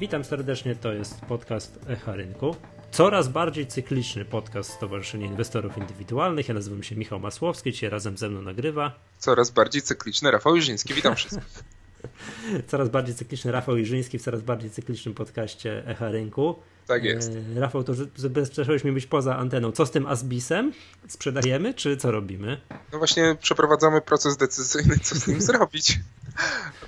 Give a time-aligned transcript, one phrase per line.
[0.00, 2.56] Witam serdecznie, to jest podcast Echa Rynku.
[2.90, 6.48] Coraz bardziej cykliczny podcast Stowarzyszenia Inwestorów Indywidualnych.
[6.48, 8.98] Ja nazywam się Michał Masłowski, dzisiaj razem ze mną nagrywa.
[9.18, 11.64] Coraz bardziej cykliczny Rafał Jerzyński, witam wszystkich.
[12.70, 16.56] coraz bardziej cykliczny Rafał Jerzyński w coraz bardziej cyklicznym podcaście Echa Rynku.
[16.86, 17.32] Tak jest.
[17.56, 17.94] E, Rafał, to
[18.52, 19.72] zacząłeś mi być poza anteną.
[19.72, 20.72] Co z tym Asbisem?
[21.08, 22.60] Sprzedajemy, czy co robimy?
[22.92, 25.98] No właśnie przeprowadzamy proces decyzyjny, co z nim zrobić.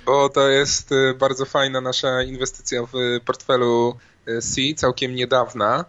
[0.05, 5.85] Bo to jest e, bardzo fajna nasza inwestycja w portfelu e, C, całkiem niedawna.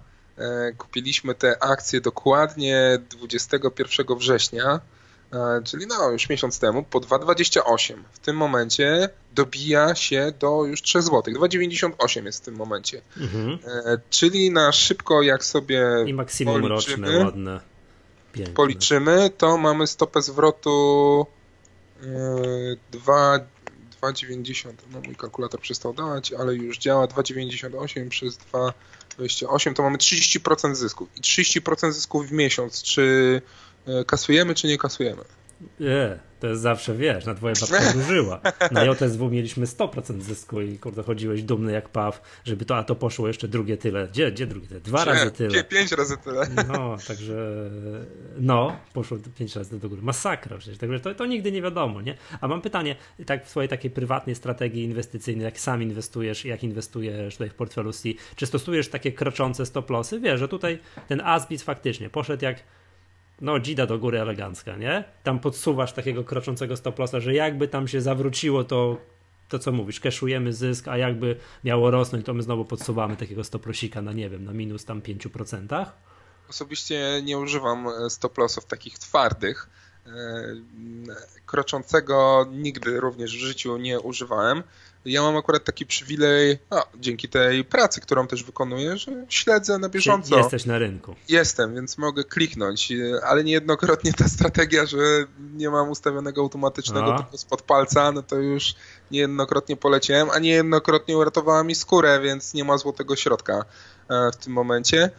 [0.78, 4.80] Kupiliśmy te akcje dokładnie 21 września
[5.64, 7.94] czyli no już miesiąc temu, po 2,28.
[8.12, 11.22] W tym momencie dobija się do już 3 zł.
[11.22, 13.02] 2,98 jest w tym momencie.
[13.16, 13.58] Mhm.
[14.10, 17.60] Czyli na szybko, jak sobie I maksimum policzymy, roczne, ładne.
[18.32, 18.54] Piękne.
[18.54, 21.26] Policzymy, to mamy stopę zwrotu
[22.90, 23.46] 2, e,
[24.02, 24.72] 2,90.
[24.92, 31.08] No mój kalkulator przestał dawać, ale już działa 2,98 przez 2,28 to mamy 30% zysków.
[31.16, 32.82] I 30% zysków w miesiąc.
[32.82, 33.42] Czy
[33.86, 35.22] E, kasujemy czy nie kasujemy?
[35.80, 38.40] Nie, to jest zawsze, wiesz, na twoja babcia użyła.
[38.70, 42.94] Na JSW mieliśmy 100% zysku i kurde, chodziłeś dumny jak paw, żeby to, a to
[42.94, 44.08] poszło jeszcze drugie tyle.
[44.08, 44.80] Gdzie, gdzie drugie tyle?
[44.80, 45.64] Dwa razy tyle.
[45.64, 46.46] Pięć razy tyle.
[46.68, 47.70] No, także
[48.38, 50.02] no, poszło pięć razy do góry.
[50.02, 52.16] Masakra przecież, także to, to nigdy nie wiadomo, nie?
[52.40, 57.34] A mam pytanie, tak w swojej takiej prywatnej strategii inwestycyjnej, jak sam inwestujesz, jak inwestujesz
[57.34, 60.20] tutaj w portfelu C, czy stosujesz takie kroczące stop lossy?
[60.20, 62.56] Wiesz, że tutaj ten Asbit faktycznie poszedł jak
[63.42, 65.04] no dzida do góry elegancka, nie?
[65.22, 68.96] Tam podsuwasz takiego kroczącego stoplosa, że jakby tam się zawróciło, to
[69.48, 74.02] to co mówisz, keszujemy zysk, a jakby miało rosnąć, to my znowu podsuwamy takiego stoprosika
[74.02, 75.86] na nie wiem, na minus tam 5%.
[76.50, 79.70] Osobiście nie używam e, stoplosów takich twardych.
[80.06, 80.10] E,
[81.46, 84.62] kroczącego nigdy również w życiu nie używałem
[85.04, 89.88] ja mam akurat taki przywilej, no, dzięki tej pracy, którą też wykonuję, że śledzę na
[89.88, 90.38] bieżąco.
[90.38, 91.14] Jesteś na rynku.
[91.28, 92.92] Jestem, więc mogę kliknąć,
[93.24, 94.98] ale niejednokrotnie ta strategia, że
[95.54, 98.74] nie mam ustawionego automatycznego typu spod palca, no to już
[99.10, 103.64] niejednokrotnie poleciałem, a niejednokrotnie uratowała mi skórę, więc nie ma złotego środka
[104.08, 105.10] e, w tym momencie.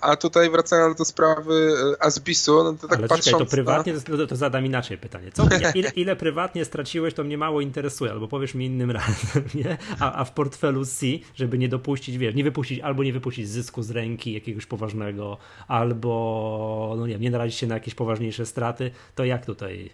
[0.00, 3.24] A tutaj wracając do sprawy e, Asbisu, no to tak Ale patrząc...
[3.24, 5.30] Czekaj, to prywatnie, to, to zadam inaczej pytanie.
[5.32, 9.78] Co, ile, ile, prywatnie straciłeś, to mnie mało interesuje, albo powiesz mi innym razem, nie?
[10.00, 13.82] A, a w portfelu C, żeby nie dopuścić, wiesz, nie wypuścić, albo nie wypuścić zysku
[13.82, 15.38] z ręki jakiegoś poważnego,
[15.68, 19.90] albo, no nie wiem, nie narazić się na jakieś poważniejsze straty, to jak tutaj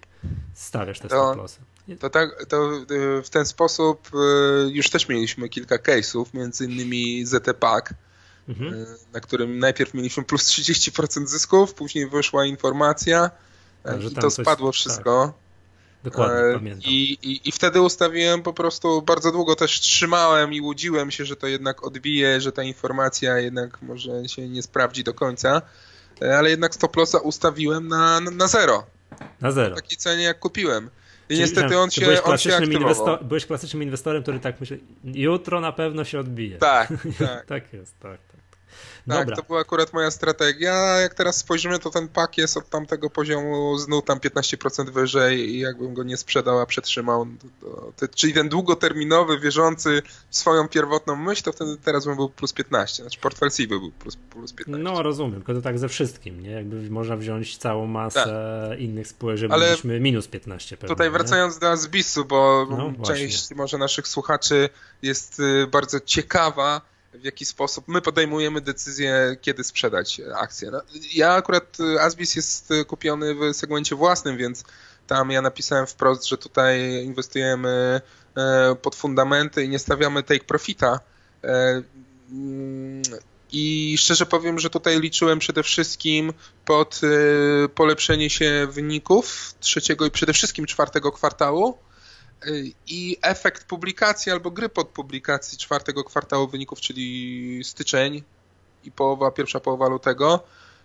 [0.54, 1.60] stawiasz te stop lossy?
[2.00, 4.18] To, tak, to e, w ten sposób e,
[4.70, 7.94] już też mieliśmy kilka case'ów, między innymi ZT-Pack,
[8.48, 8.74] mhm.
[8.74, 13.30] E, na którym najpierw mieliśmy plus 30% zysków, później wyszła informacja
[13.84, 15.26] e, i to spadło coś, wszystko.
[15.26, 15.44] Tak.
[16.04, 16.90] Dokładnie, e, pamiętam.
[16.90, 21.36] I, i, I wtedy ustawiłem po prostu, bardzo długo też trzymałem i łudziłem się, że
[21.36, 25.62] to jednak odbije, że ta informacja jednak może się nie sprawdzi do końca,
[26.38, 28.86] ale jednak stop lossa ustawiłem na, na, na zero.
[29.40, 29.76] Na zero.
[29.76, 30.90] W takiej cenie jak kupiłem.
[31.24, 34.78] I Czyli, niestety on się, byłeś on się inwestor, Byłeś klasycznym inwestorem, który tak myśli,
[35.04, 36.58] jutro na pewno się odbije.
[36.58, 36.88] Tak,
[37.18, 37.46] tak.
[37.46, 38.18] tak jest, tak,
[39.08, 39.18] tak.
[39.18, 39.36] Dobra.
[39.36, 40.74] to była akurat moja strategia.
[41.00, 45.58] Jak teraz spojrzymy, to ten pak jest od tamtego poziomu znów tam 15% wyżej i
[45.58, 47.26] jakbym go nie sprzedał, a przetrzymał,
[47.96, 52.52] to, czyli ten długoterminowy, wierzący w swoją pierwotną myśl, to wtedy teraz bym był plus
[52.52, 53.02] 15.
[53.02, 54.84] Znaczy portfel by był plus, plus 15.
[54.84, 56.50] No rozumiem, tylko to tak ze wszystkim, nie?
[56.50, 58.80] Jakby można wziąć całą masę tak.
[58.80, 61.60] innych spółek, żeby Ale mieliśmy minus 15 pewnie, Tutaj wracając nie?
[61.60, 64.68] do Azbisu, bo no, część może naszych słuchaczy
[65.02, 66.80] jest y, bardzo ciekawa,
[67.14, 70.70] w jaki sposób my podejmujemy decyzję, kiedy sprzedać akcję.
[70.70, 70.80] No,
[71.14, 74.64] ja akurat y, Asbis jest y, kupiony w segmencie własnym, więc
[75.06, 78.00] tam ja napisałem wprost, że tutaj inwestujemy
[78.36, 81.00] e, pod fundamenty i nie stawiamy take profita.
[83.52, 86.32] I szczerze powiem, że tutaj liczyłem przede wszystkim
[86.64, 87.00] pod
[87.74, 91.78] polepszenie się wyników trzeciego i przede wszystkim czwartego kwartału
[92.86, 98.22] i efekt publikacji albo gry pod publikacji czwartego kwartału wyników, czyli styczeń
[98.84, 100.44] i połowa, pierwsza połowa lutego,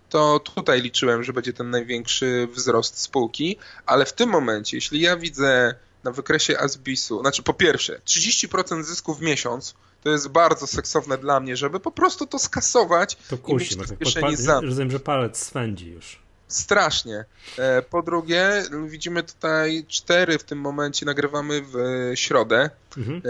[0.09, 5.17] to tutaj liczyłem, że będzie ten największy wzrost spółki, ale w tym momencie, jeśli ja
[5.17, 11.17] widzę na wykresie Asbisu, znaczy po pierwsze 30% zysku w miesiąc, to jest bardzo seksowne
[11.17, 14.91] dla mnie, żeby po prostu to skasować to kusi, i mieć to w kieszeni Rozumiem,
[14.91, 16.19] że palec swędzi już.
[16.49, 17.25] Strasznie.
[17.57, 21.75] E, po drugie, widzimy tutaj cztery w tym momencie, nagrywamy w
[22.15, 23.21] środę, mhm.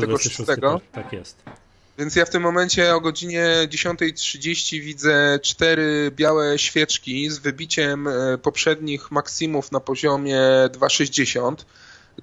[0.00, 0.50] 26.
[0.50, 0.56] E,
[0.92, 1.36] tak jest.
[1.98, 8.38] Więc ja w tym momencie o godzinie 10.30 widzę cztery białe świeczki z wybiciem e,
[8.38, 11.56] poprzednich maksimów na poziomie 2,60.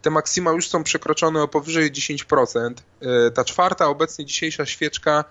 [0.02, 2.74] te maksima już są przekroczone o powyżej 10%.
[3.02, 5.24] E, ta czwarta, obecnie dzisiejsza świeczka,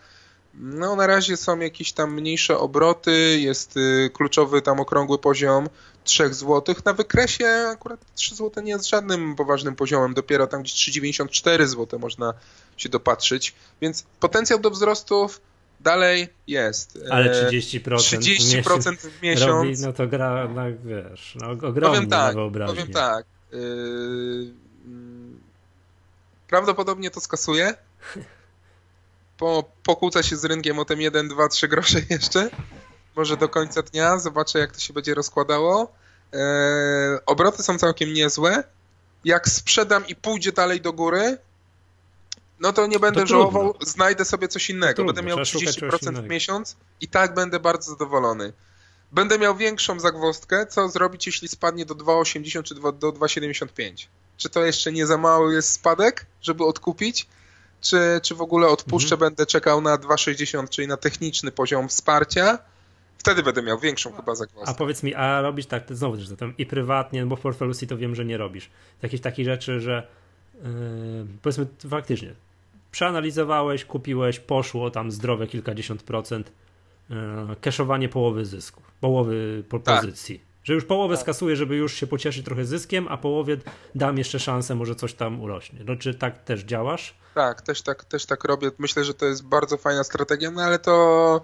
[0.59, 5.69] no na razie są jakieś tam mniejsze obroty, jest y, kluczowy tam okrągły poziom
[6.05, 6.75] 3 zł.
[6.85, 11.99] Na wykresie akurat 3 zł nie jest żadnym poważnym poziomem, dopiero tam gdzieś 3,94 zł
[11.99, 12.35] można
[12.77, 15.41] się dopatrzyć, więc potencjał do wzrostów
[15.81, 16.99] dalej jest.
[17.11, 19.51] Ale 30%, 30% w miesiąc.
[19.51, 22.35] Robi, no to gra, no, wiesz, no, ogromnie powiem tak,
[22.67, 23.25] Powiem tak.
[23.53, 24.53] Yy,
[26.49, 27.75] prawdopodobnie to skasuje.
[29.39, 32.51] Po, pokłócę się z rynkiem o tym 1, 2, 3 grosze jeszcze.
[33.17, 34.19] Może do końca dnia.
[34.19, 35.93] Zobaczę, jak to się będzie rozkładało.
[36.33, 36.39] Yy,
[37.27, 38.65] obroty są całkiem niezłe.
[39.25, 41.39] Jak sprzedam i pójdzie dalej do góry,
[42.61, 45.05] no to nie będę to żałował, znajdę sobie coś innego.
[45.05, 48.53] Będę miał 30% w miesiąc i tak będę bardzo zadowolony.
[49.13, 54.07] Będę miał większą zagwozdkę, co zrobić, jeśli spadnie do 2,80 czy do 2,75.
[54.37, 57.27] Czy to jeszcze nie za mały jest spadek, żeby odkupić?
[57.85, 59.31] Czy, czy w ogóle odpuszczę, mhm.
[59.31, 62.59] będę czekał na 2,60, czyli na techniczny poziom wsparcia?
[63.19, 64.71] Wtedy będę miał większą chyba zagwozdkę.
[64.71, 67.73] A powiedz mi, a robisz tak, znowu też zatem i prywatnie, no bo w portfelu
[67.89, 68.71] to wiem, że nie robisz.
[69.03, 70.07] Jakieś takie rzeczy, że
[70.55, 70.61] yy,
[71.43, 72.35] powiedzmy faktycznie
[72.91, 76.53] przeanalizowałeś, kupiłeś, poszło tam zdrowe kilkadziesiąt procent,
[77.61, 80.01] keszowanie połowy zysków, połowy tak.
[80.01, 80.39] pozycji.
[80.39, 80.54] Tak.
[80.65, 81.23] Że już połowę tak.
[81.23, 83.57] skasuję, żeby już się pocieszyć trochę zyskiem, a połowie
[83.95, 85.81] dam jeszcze szansę, może coś tam urośnie.
[85.85, 87.15] No, czy tak też działasz?
[87.35, 88.71] Tak, też tak, też tak robię.
[88.79, 91.41] Myślę, że to jest bardzo fajna strategia, no ale to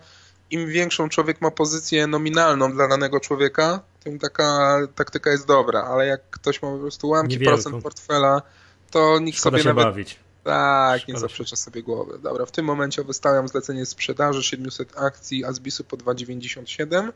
[0.50, 6.06] im większą człowiek ma pozycję nominalną dla danego człowieka, tym taka taktyka jest dobra, ale
[6.06, 8.42] jak ktoś ma po prostu ułamki procent portfela,
[8.90, 9.84] to nikt Szkoda sobie się nawet...
[9.84, 10.18] bawić.
[10.44, 12.18] Tak, nie zaprzecza sobie głowy.
[12.18, 17.12] Dobra, w tym momencie wystawiam zlecenie sprzedaży 700 akcji Asbisu po 2,97.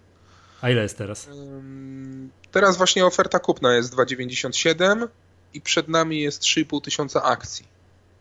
[0.61, 1.29] A ile jest teraz?
[2.53, 5.09] Teraz właśnie oferta kupna jest 2,97
[5.55, 7.75] i przed nami jest 3,5 tysiąca akcji.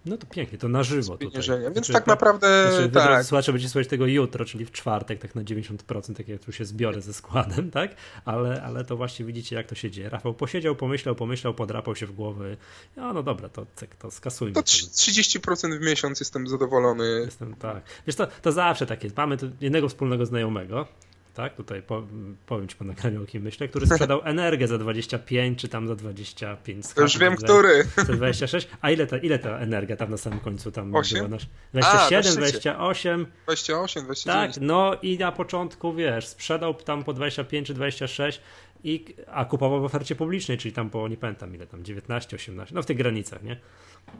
[0.06, 1.42] No to pięknie, to na żywo tutaj.
[1.62, 3.26] Więc znaczy, tak naprawdę znaczy, tak.
[3.26, 6.66] Słuchacze będzie słuchać tego jutro, czyli w czwartek, tak na 90%, tak jak tu się
[6.66, 7.96] zbiorę ze składem, tak?
[8.26, 10.10] Ale, ale to właśnie widzicie, jak to się dzieje.
[10.10, 12.58] Rafał posiedział, pomyślał, pomyślał, podrapał się w głowę.
[12.96, 13.66] No, no dobra, to,
[14.00, 14.54] to skasujmy.
[14.54, 17.22] To 30% w miesiąc jestem zadowolony.
[17.26, 17.84] Jestem, tak.
[18.08, 19.18] Wiesz, to, to zawsze tak jest.
[19.18, 20.88] Mamy tu jednego wspólnego znajomego,
[21.34, 21.56] tak?
[21.56, 22.08] Tutaj po,
[22.46, 25.96] powiem ci po nagraniu o kim myślę, który sprzedał energię za 25 czy tam za
[25.96, 26.94] 25.
[26.94, 27.84] To już wiem, za, który.
[27.96, 28.68] Za 26.
[28.82, 31.18] A ile ta, ile ta energia tam na samym końcu tam 8?
[31.18, 31.30] była?
[31.30, 33.26] Nasz, 27, A, 28.
[33.46, 34.54] 28, 29.
[34.54, 38.42] Tak, no i na początku wiesz, sprzedał tam po 25 czy 26
[38.84, 42.76] i, a kupował w ofercie publicznej, czyli tam po, nie pamiętam ile tam, 19, 18,
[42.76, 43.58] no w tych granicach, nie?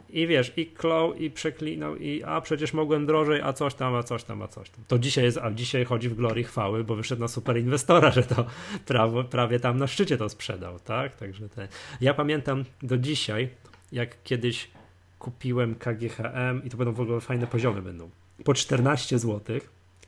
[0.08, 4.02] I wiesz, i klął, i przeklinał, i a przecież mogłem drożej, a coś tam, a
[4.02, 4.84] coś tam, a coś tam.
[4.88, 8.22] To dzisiaj jest, a dzisiaj chodzi w glorii chwały, bo wyszedł na super inwestora, że
[8.22, 8.46] to
[8.86, 11.16] prawo, prawie tam na szczycie to sprzedał, tak?
[11.16, 11.68] Także te...
[12.00, 13.48] Ja pamiętam do dzisiaj,
[13.92, 14.70] jak kiedyś
[15.18, 18.10] kupiłem KGHM i to będą w ogóle fajne poziomy będą.
[18.44, 19.60] Po 14 zł,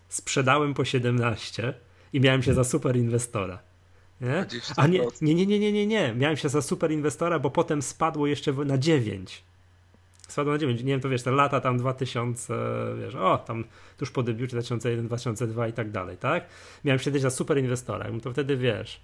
[0.09, 1.75] sprzedałem po 17
[2.13, 3.59] i miałem się za super inwestora.
[4.21, 4.47] Nie?
[4.77, 6.15] A nie, nie, nie, nie, nie, nie.
[6.15, 9.45] Miałem się za super inwestora, bo potem spadło jeszcze na 9.
[10.29, 10.81] Spadło na 9.
[10.81, 12.55] Nie wiem, to wiesz, te lata tam 2000,
[13.01, 13.65] wiesz, o, tam
[13.99, 16.47] tuż po debiucie 2001, 2002 i tak dalej, tak?
[16.85, 18.07] Miałem też za super inwestora.
[18.23, 19.01] To wtedy wiesz,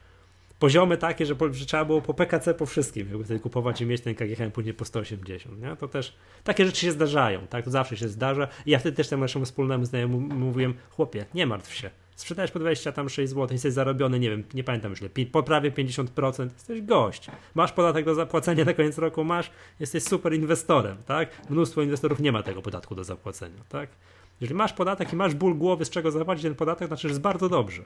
[0.59, 4.01] poziomy takie, że, że, trzeba było po PKC po wszystkim, jakby wtedy kupować i mieć
[4.01, 5.77] ten KGHM później po 180, nie?
[5.77, 7.65] To też takie rzeczy się zdarzają, tak?
[7.65, 8.49] To zawsze się zdarza.
[8.67, 11.91] I ja wtedy też temu naszemu wspólnemu znajomemu mówiłem, chłopie, nie martw się
[12.23, 16.49] sprzedajesz po 26 zł, jesteś zarobiony, nie wiem, nie pamiętam już ile, po prawie 50%,
[16.55, 17.27] jesteś gość.
[17.55, 19.51] Masz podatek do zapłacenia na koniec roku, masz,
[19.81, 21.29] jesteś super inwestorem, tak?
[21.51, 23.89] Mnóstwo inwestorów nie ma tego podatku do zapłacenia, tak?
[24.41, 27.21] Jeżeli masz podatek i masz ból głowy, z czego zapłacić ten podatek, znaczy, że jest
[27.21, 27.83] bardzo dobrze.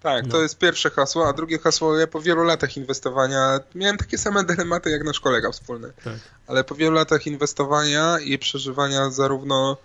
[0.00, 0.30] Tak, no.
[0.30, 4.44] to jest pierwsze hasło, a drugie hasło, ja po wielu latach inwestowania miałem takie same
[4.44, 6.14] dylematy jak nasz kolega wspólny, tak.
[6.46, 9.76] ale po wielu latach inwestowania i przeżywania zarówno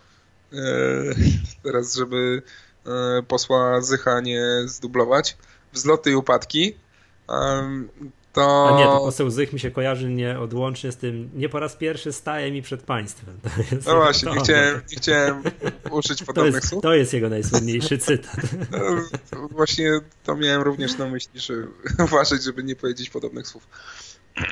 [0.54, 0.58] e,
[1.64, 2.42] teraz, żeby
[3.28, 5.38] posła Zycha nie zdublować.
[5.74, 6.76] Wzloty i upadki.
[8.38, 8.70] To...
[8.70, 12.14] A nie, to poseł Zych mi się kojarzy nieodłącznie z tym, nie po raz pierwszy
[12.14, 13.40] staje mi przed państwem.
[13.88, 15.44] no właśnie, nie chciałem, nie chciałem
[15.92, 16.84] użyć podobnych to jest, słów.
[16.84, 18.36] To jest jego najsłynniejszy cytat.
[19.32, 21.54] No, właśnie to miałem również na myśli, że
[22.04, 23.68] uważać, żeby nie powiedzieć podobnych słów.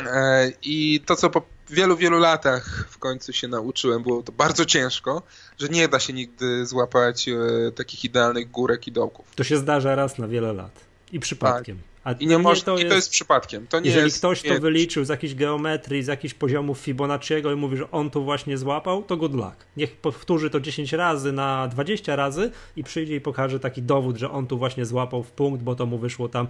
[0.06, 4.66] E, I to, co po wielu, wielu latach w końcu się nauczyłem, było to bardzo
[4.66, 5.22] ciężko,
[5.60, 9.26] że nie da się nigdy złapać e, takich idealnych górek i dołków.
[9.36, 10.80] To się zdarza raz na wiele lat.
[11.12, 11.78] I przypadkiem.
[11.78, 11.86] Tak.
[12.06, 13.68] A I, nie można, to, jest, i to jest przypadkiem.
[13.68, 14.56] To nie jeżeli jest, ktoś nie...
[14.56, 18.58] to wyliczył z jakiejś geometrii, z jakichś poziomów Fibonacciego i mówi, że on to właśnie
[18.58, 19.56] złapał, to good luck.
[19.78, 24.32] Niech powtórzy to 10 razy na 20 razy i przyjdzie i pokaże taki dowód, że
[24.32, 26.48] on tu właśnie złapał w punkt, bo to mu wyszło tam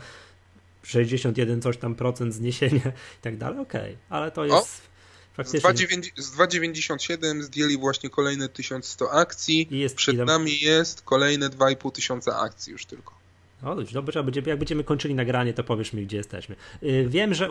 [0.87, 2.87] 61 coś tam procent zniesienia
[3.19, 3.97] i tak dalej, okej, okay.
[4.09, 4.81] ale to jest...
[4.91, 4.95] O
[5.35, 5.69] Faktycznie.
[6.17, 9.67] Z 2,97 zdjęli właśnie kolejne 1100 akcji.
[9.71, 13.15] I jest Przed nami jest kolejne 2,5 tysiąca akcji już tylko.
[13.63, 16.55] O, dobrze, jak będziemy kończyli nagranie, to powiesz mi, gdzie jesteśmy.
[16.83, 17.49] Y, wiem, że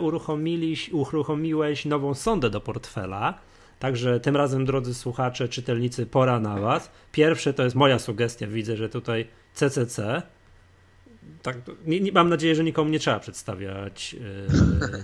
[0.91, 3.39] uruchomiłeś nową sondę do portfela.
[3.79, 6.89] Także tym razem, drodzy słuchacze, czytelnicy, pora na Was.
[7.11, 8.47] Pierwsze to jest moja sugestia.
[8.47, 10.21] Widzę, że tutaj CCC
[11.41, 14.15] tak, nie, nie, mam nadzieję, że nikomu nie trzeba przedstawiać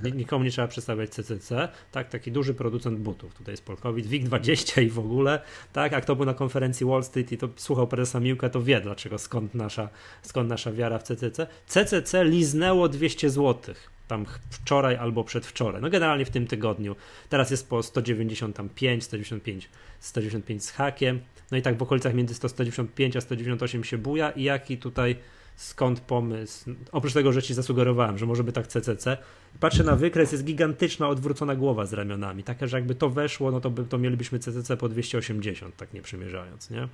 [0.03, 4.83] yy, nikomu nie trzeba przedstawiać CCC, tak, taki duży producent butów, tutaj jest Polkowit, WIG20
[4.83, 5.41] i w ogóle,
[5.73, 8.81] tak, jak to był na konferencji Wall Street i to słuchał prezesa Miłka, to wie
[8.81, 9.89] dlaczego, skąd nasza,
[10.21, 11.47] skąd nasza wiara w CCC.
[11.67, 13.75] CCC liznęło 200 zł,
[14.07, 16.95] tam wczoraj albo przedwczoraj, no generalnie w tym tygodniu,
[17.29, 21.19] teraz jest po 195, 195, 195 z hakiem,
[21.51, 24.31] no i tak w okolicach między 195 a 198 się buja.
[24.31, 25.15] I jaki tutaj
[25.61, 26.75] skąd pomysł.
[26.91, 29.17] Oprócz tego, że ci zasugerowałem, że może by tak CCC.
[29.59, 32.43] Patrzę na wykres, jest gigantyczna odwrócona głowa z ramionami.
[32.43, 36.01] Taka, że jakby to weszło, no to, by, to mielibyśmy CCC po 280, tak nie
[36.01, 36.87] przymierzając, nie?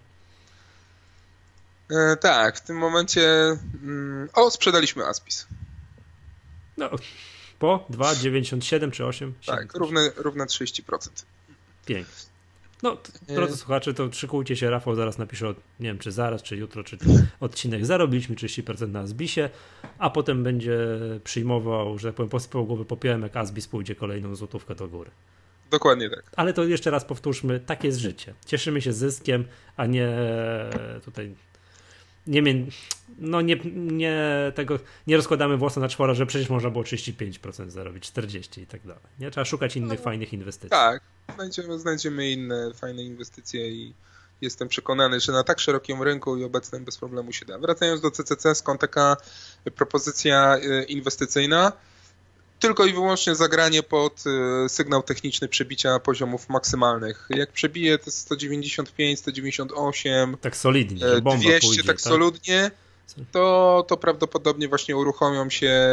[1.91, 3.57] E, tak, w tym momencie.
[3.83, 5.47] Mm, o, sprzedaliśmy Aspis.
[6.77, 6.89] No,
[7.59, 9.33] po 2,97 czy 8?
[9.45, 11.09] Tak, równe, równe 30%.
[11.86, 12.37] Pięknie.
[12.84, 15.48] No, drodzy słuchacze, to szykujcie się, Rafał zaraz napisze,
[15.79, 16.98] nie wiem, czy zaraz, czy jutro, czy
[17.39, 17.86] odcinek.
[17.86, 19.50] Zarobiliśmy 30% na Asbisie,
[19.98, 20.77] a potem będzie
[21.24, 25.12] przyjmował, że tak powiem, posypał głowy popiołem, jak Asbis pójdzie kolejną złotówkę do góry.
[25.72, 26.24] Dokładnie tak.
[26.36, 28.34] Ale to jeszcze raz powtórzmy, tak jest życie.
[28.46, 29.46] Cieszymy się zyskiem,
[29.77, 30.10] a nie
[31.05, 31.36] tutaj
[32.27, 32.41] nie,
[33.19, 34.22] no nie, nie,
[34.55, 38.81] tego, nie rozkładamy włosa na czworo, że przecież można było 35% zarobić, 40 i tak
[38.81, 39.03] dalej.
[39.19, 40.69] Nie trzeba szukać innych no, fajnych inwestycji.
[40.69, 41.01] Tak,
[41.36, 43.93] znajdziemy, znajdziemy inne fajne inwestycje i
[44.41, 47.60] jestem przekonany, że na tak szerokim rynku i obecnym bez problemu się da.
[47.60, 49.17] Wracając do CCC, skąd taka
[49.75, 51.72] propozycja e, inwestycyjna?
[52.60, 54.24] tylko i wyłącznie zagranie pod
[54.65, 57.27] y, sygnał techniczny przebicia poziomów maksymalnych.
[57.29, 62.72] Jak przebije te 195, 198, tak solidnie, 200 pójdzie, tak, tak solidnie,
[63.31, 65.89] to, to prawdopodobnie właśnie uruchomią się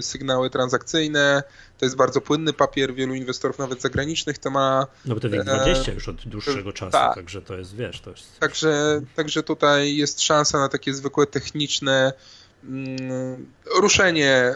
[0.00, 1.42] sygnały transakcyjne.
[1.78, 4.86] To jest bardzo płynny papier, wielu inwestorów, nawet zagranicznych, to ma.
[5.04, 7.14] No bo to WIG 20 e, już od dłuższego czasu, tak.
[7.14, 8.40] także to jest, wiesz, to jest.
[8.40, 12.12] Także, także tutaj jest szansa na takie zwykłe techniczne
[12.64, 14.54] Mm, ruszenie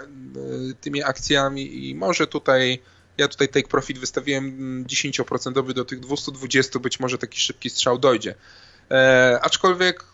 [0.70, 2.82] y, tymi akcjami i może tutaj
[3.18, 8.34] ja tutaj take profit wystawiłem 10% do tych 220, być może taki szybki strzał dojdzie.
[8.90, 10.04] E, aczkolwiek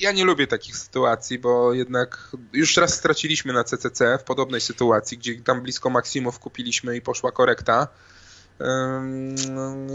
[0.00, 5.18] ja nie lubię takich sytuacji, bo jednak już raz straciliśmy na CCC w podobnej sytuacji,
[5.18, 7.88] gdzie tam blisko maksimów kupiliśmy i poszła korekta.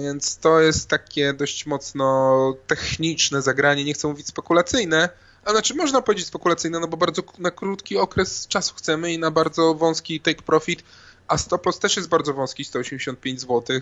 [0.04, 5.10] Więc to jest takie dość mocno techniczne zagranie, nie chcę mówić spekulacyjne,
[5.46, 9.32] a znaczy można powiedzieć spekulacyjne, no bo bardzo na krótki okres czasu chcemy i na
[9.32, 10.84] bardzo wąski take profit,
[11.28, 13.82] a stop loss też jest bardzo wąski, 185 zł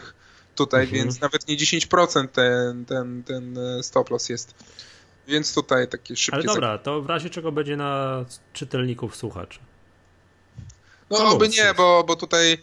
[0.55, 1.03] tutaj, mhm.
[1.03, 4.53] więc nawet nie 10% ten, ten, ten e, stop loss jest.
[5.27, 6.35] Więc tutaj takie szybkie...
[6.35, 9.59] Ale dobra, to w razie czego będzie na czytelników, słuchaczy?
[11.09, 12.57] No oby nie, bo, bo tutaj e,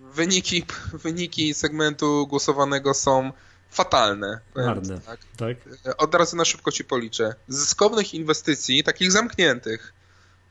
[0.00, 0.64] wyniki,
[1.04, 3.32] wyniki segmentu głosowanego są
[3.70, 4.40] fatalne.
[4.56, 5.20] Marne, tak.
[5.36, 5.56] tak.
[5.98, 7.34] Od razu na szybko ci policzę.
[7.48, 9.92] Zyskownych inwestycji, takich zamkniętych,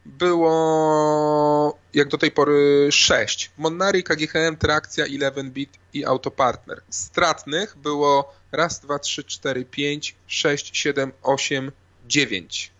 [0.05, 3.51] było jak do tej pory 6.
[3.57, 6.81] Monary, KGHM, Trakcja, 11bit i Autopartner.
[6.89, 11.71] Stratnych było raz, dwa, trzy, cztery, pięć, sześć, siedem, osiem,
[12.07, 12.71] dziewięć.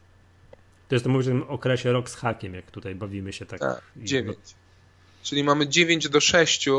[0.90, 3.60] To jest to mówisz w tym okresie rok z hakiem, jak tutaj bawimy się tak.
[3.60, 4.38] Tak, 9.
[5.24, 6.70] Czyli mamy 9 do 6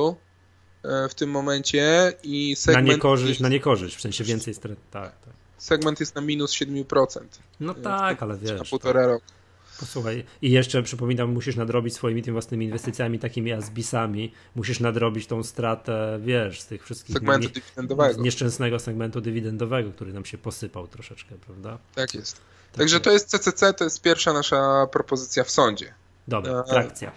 [0.85, 2.87] E, w tym momencie i segment...
[2.87, 3.41] Na niekorzyść, jest...
[3.41, 4.79] na niekorzyść, w sensie więcej strat.
[4.91, 5.35] Tak, tak.
[5.59, 7.21] Segment jest na minus 7%.
[7.61, 8.59] No e, tak, ale wiesz...
[8.59, 9.09] Na półtora to...
[9.09, 9.25] roku.
[9.81, 15.43] Posłuchaj, i jeszcze przypominam, musisz nadrobić swoimi tymi własnymi inwestycjami, takimi asbisami, musisz nadrobić tą
[15.43, 18.23] stratę, wiesz, z tych wszystkich segmentu dywidendowego.
[18.23, 21.79] nieszczęsnego segmentu dywidendowego, który nam się posypał troszeczkę, prawda?
[21.95, 22.37] Tak jest.
[22.37, 23.05] Tak Także jest.
[23.05, 25.95] to jest CCC, to jest pierwsza nasza propozycja w sądzie.
[26.29, 27.13] Dobra, e, trakcja.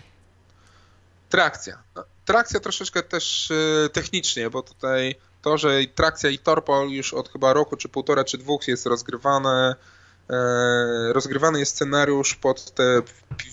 [1.29, 1.83] Trakcja.
[1.95, 7.29] No, trakcja troszeczkę też e, technicznie, bo tutaj to, że trakcja i Torpol już od
[7.29, 9.75] chyba roku, czy półtora, czy dwóch jest rozgrywane,
[11.11, 13.01] rozgrywany jest scenariusz pod te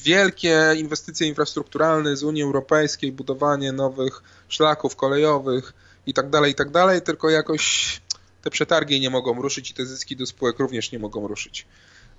[0.03, 5.73] wielkie inwestycje infrastrukturalne z Unii Europejskiej, budowanie nowych szlaków kolejowych
[6.07, 8.01] i tak dalej, i tak dalej, tylko jakoś
[8.43, 11.67] te przetargi nie mogą ruszyć i te zyski do spółek również nie mogą ruszyć.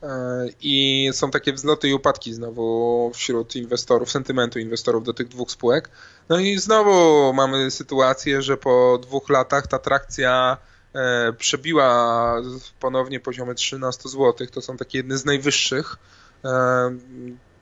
[0.03, 5.51] E, I są takie wzloty i upadki znowu wśród inwestorów, sentymentu inwestorów do tych dwóch
[5.51, 5.89] spółek.
[6.29, 10.74] No i znowu mamy sytuację, że po dwóch latach ta trakcja e,
[11.37, 12.41] przebiła
[12.79, 14.47] ponownie poziomy 13 zł.
[14.51, 15.97] To są takie jedne z najwyższych.
[16.45, 16.97] E,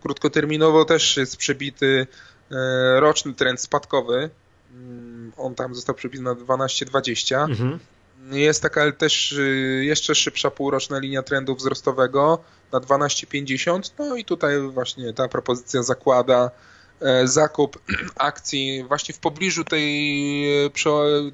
[0.01, 2.07] krótkoterminowo też jest przebity
[2.51, 4.29] e, roczny trend spadkowy.
[4.73, 7.49] Mm, on tam został przebity na 12-20.
[7.49, 7.79] Mhm.
[8.31, 12.39] Jest taka też y, jeszcze szybsza półroczna linia trendu wzrostowego
[12.71, 13.91] na 12,50.
[13.99, 16.51] No i tutaj właśnie ta propozycja zakłada
[17.01, 17.79] e, zakup
[18.15, 20.71] akcji właśnie w pobliżu tej,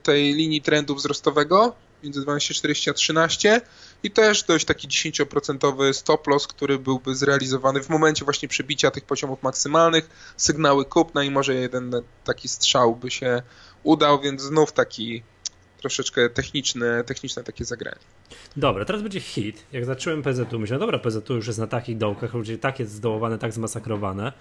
[0.03, 3.61] tej linii trendu wzrostowego między 12,40 a 13
[4.03, 9.05] i też dość taki 10% stop loss, który byłby zrealizowany w momencie właśnie przebicia tych
[9.05, 11.91] poziomów maksymalnych, sygnały kupna i może jeden
[12.23, 13.41] taki strzał by się
[13.83, 15.23] udał, więc znów taki
[15.79, 17.99] troszeczkę techniczne, techniczne takie zagranie.
[18.57, 19.65] Dobra, teraz będzie hit.
[19.71, 23.37] Jak zacząłem PZU, myślałem, dobra, PZU już jest na takich dołkach, ludzie tak jest zdołowane,
[23.37, 24.33] tak zmasakrowane,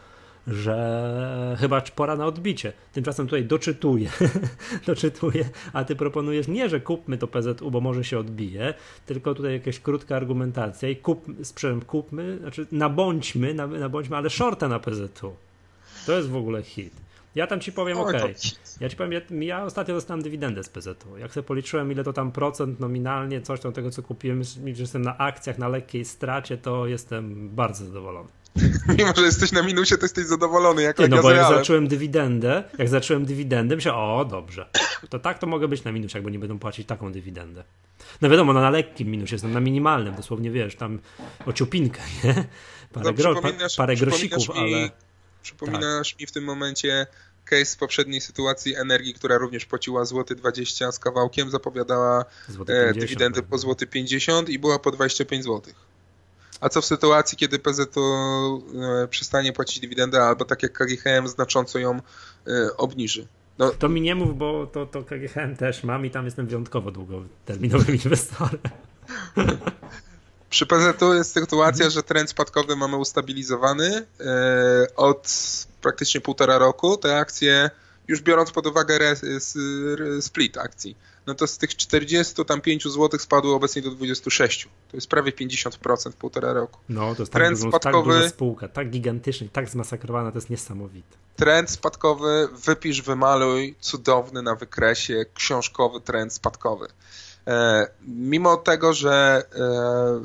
[0.49, 2.73] że chyba pora na odbicie.
[2.93, 4.11] Tymczasem tutaj doczytuję,
[4.87, 8.75] doczytuję, a ty proponujesz nie, że kupmy to PZU, bo może się odbije,
[9.07, 14.79] tylko tutaj jakaś krótka argumentacja i kup, sprzęt kupmy, znaczy nabądźmy, nabądźmy, ale shorta na
[14.79, 15.37] PZU.
[16.07, 16.93] To jest w ogóle hit.
[17.35, 18.13] Ja tam ci powiem, ok.
[18.81, 21.19] Ja ci powiem, ja, ja, ostatnio dostałem dywidendę z PZU.
[21.19, 25.03] Jak sobie policzyłem, ile to tam procent nominalnie, coś tam tego, co kupiłem, że jestem
[25.03, 28.29] na akcjach, na lekkiej stracie, to jestem bardzo zadowolony.
[28.99, 30.83] Mimo, że jesteś na minusie, to jesteś zadowolony.
[30.83, 34.69] Jak Nie, no bo jak zacząłem dywidendę, jak zacząłem dywidendę, myślałem, o dobrze,
[35.11, 37.65] to tak to mogę być na minusie, jakby nie będą płacić taką dywidendę.
[38.23, 40.99] No wiadomo, no na lekkim minusie, jestem na minimalnym, dosłownie wiesz, tam
[41.47, 42.35] o ciupinkę, nie?
[42.93, 44.91] Parę, no, gro, pa, parę grosików, mi, ale...
[45.43, 46.21] Przypominasz tak.
[46.21, 47.07] mi w tym momencie
[47.45, 53.01] case z poprzedniej sytuacji energii, która również płaciła złoty 20 z kawałkiem, zapowiadała 50, e,
[53.01, 55.75] dywidendy po złoty 50 i była po 25 złotych.
[56.61, 57.85] A co w sytuacji, kiedy PZU
[59.05, 62.01] e, przestanie płacić dywidendę, albo tak jak KGHM znacząco ją
[62.47, 63.27] e, obniży?
[63.59, 66.91] No, to mi nie mów, bo to, to KGHM też mam i tam jestem wyjątkowo
[66.91, 68.61] długoterminowym inwestorem.
[70.51, 74.07] Przy PZU jest sytuacja, że trend spadkowy mamy ustabilizowany.
[74.21, 75.29] E, od
[75.81, 77.71] praktycznie półtora roku te akcje,
[78.09, 79.17] już biorąc pod uwagę
[80.21, 80.97] split akcji,
[81.29, 84.69] no to z tych 40 tam 5 zł spadło obecnie do 26.
[84.91, 86.81] To jest prawie 50% w półtora roku.
[86.89, 90.31] No, to jest tak, Trend dużo, tak spadkowy, tak duża spółka, tak gigantyczna, tak zmasakrowana,
[90.33, 91.17] to jest niesamowite.
[91.37, 96.89] Trend spadkowy, wypisz, wymaluj, cudowny na wykresie, książkowy trend spadkowy.
[97.49, 99.43] E, mimo tego, że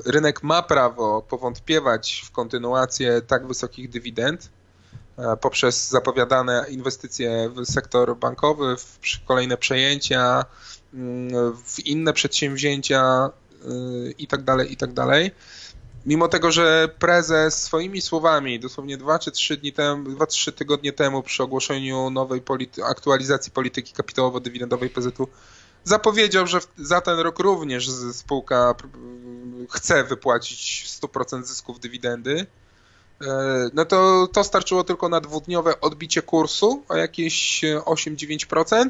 [0.06, 4.50] e, rynek ma prawo powątpiewać w kontynuację tak wysokich dywidend,
[5.18, 10.46] e, poprzez zapowiadane inwestycje w sektor bankowy, w kolejne przejęcia,
[11.66, 13.30] w inne przedsięwzięcia
[13.66, 15.32] y, i tak dalej, i tak dalej.
[16.06, 21.24] Mimo tego, że prezes swoimi słowami, dosłownie 2 czy 3 dni temu, 2-3 tygodnie temu
[21.24, 25.28] przy ogłoszeniu nowej polity aktualizacji polityki kapitałowo-dywidendowej PZU
[25.84, 28.76] zapowiedział, że za ten rok również spółka
[29.70, 32.46] chce wypłacić 100% zysków dywidendy,
[33.22, 38.90] e, no to to starczyło tylko na dwudniowe odbicie kursu o jakieś 8-9%,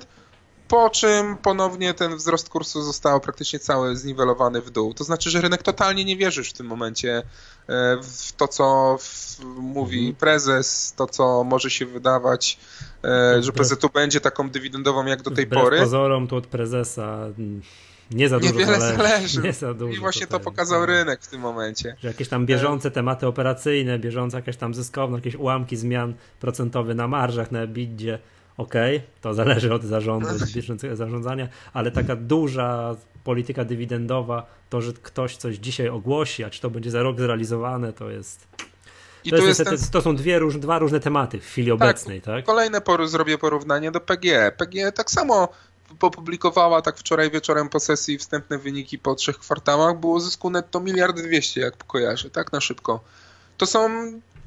[0.67, 4.93] po czym ponownie ten wzrost kursu został praktycznie cały zniwelowany w dół.
[4.93, 7.23] To znaczy, że rynek totalnie nie wierzy w tym momencie e,
[8.03, 8.97] w to, co
[9.55, 10.15] mówi mhm.
[10.15, 12.59] prezes, to, co może się wydawać,
[13.03, 15.79] e, że PZU będzie taką dywidendową jak do tej Wbrew pory.
[15.79, 17.29] pozorom to od prezesa
[18.11, 18.97] nie za dużo Niewiele zależy.
[18.97, 19.41] zależy.
[19.47, 19.93] Nie za dużo.
[19.93, 20.89] I właśnie to pokazał tak.
[20.89, 21.95] rynek w tym momencie.
[21.99, 27.07] Że jakieś tam bieżące tematy operacyjne, bieżące jakieś tam zyskowne, jakieś ułamki zmian procentowe na
[27.07, 27.67] marżach, na
[28.57, 28.73] EBITDA ok,
[29.21, 35.37] to zależy od zarządu, od bieżącego zarządzania, ale taka duża polityka dywidendowa, to, że ktoś
[35.37, 38.47] coś dzisiaj ogłosi, a czy to będzie za rok zrealizowane, to jest.
[39.23, 39.77] I to, jest, ten...
[39.91, 42.45] to są dwie róż, dwa różne tematy w chwili tak, obecnej, tak?
[42.45, 44.51] Kolejne pory zrobię porównanie do PGE.
[44.57, 45.47] PGE tak samo
[46.01, 49.99] opublikowała tak wczoraj wieczorem po sesji wstępne wyniki po trzech kwartałach.
[49.99, 53.03] Było zysku netto miliard dwieście, jak kojarzę, tak na szybko.
[53.57, 53.89] To są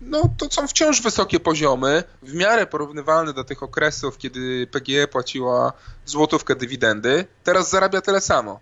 [0.01, 5.73] no to są wciąż wysokie poziomy, w miarę porównywalne do tych okresów, kiedy PGE płaciła
[6.07, 7.27] złotówkę dywidendy.
[7.45, 8.61] Teraz zarabia tyle samo,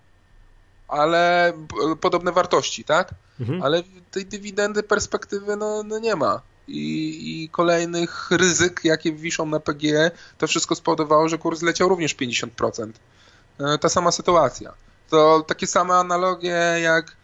[0.88, 1.52] ale
[2.00, 3.14] podobne wartości, tak?
[3.40, 3.62] Mhm.
[3.62, 6.40] Ale tej dywidendy perspektywy no, no nie ma.
[6.68, 12.16] I, I, kolejnych ryzyk, jakie wiszą na PGE, to wszystko spowodowało, że kurs leciał również
[12.16, 12.90] 50%.
[13.60, 14.72] E, ta sama sytuacja.
[15.10, 17.16] To takie same analogie jak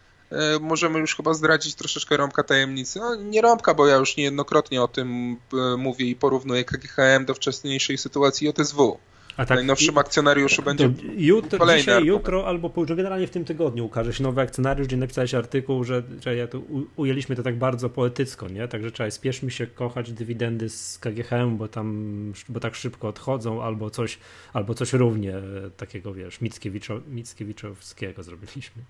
[0.61, 2.99] możemy już chyba zdradzić troszeczkę rąbka tajemnicy.
[2.99, 7.33] No, nie rąbka, bo ja już niejednokrotnie o tym e, mówię i porównuję KGHM do
[7.33, 8.97] wcześniejszej sytuacji JSW.
[9.37, 12.19] A tak, Najnowszym akcjonariuszu będzie jutro, kolejny dzisiaj, argument.
[12.19, 16.03] jutro albo później, generalnie w tym tygodniu ukaże się nowy akcjonariusz, gdzie napisałeś artykuł, że,
[16.23, 18.67] że ja tu ujęliśmy to tak bardzo poetycko, nie?
[18.67, 23.89] Także trzeba spieszmy się kochać dywidendy z KGHM, bo tam, bo tak szybko odchodzą, albo
[23.89, 24.19] coś,
[24.53, 25.33] albo coś równie
[25.77, 28.83] takiego, wiesz, Mickiewiczo, Mickiewiczowskiego zrobiliśmy.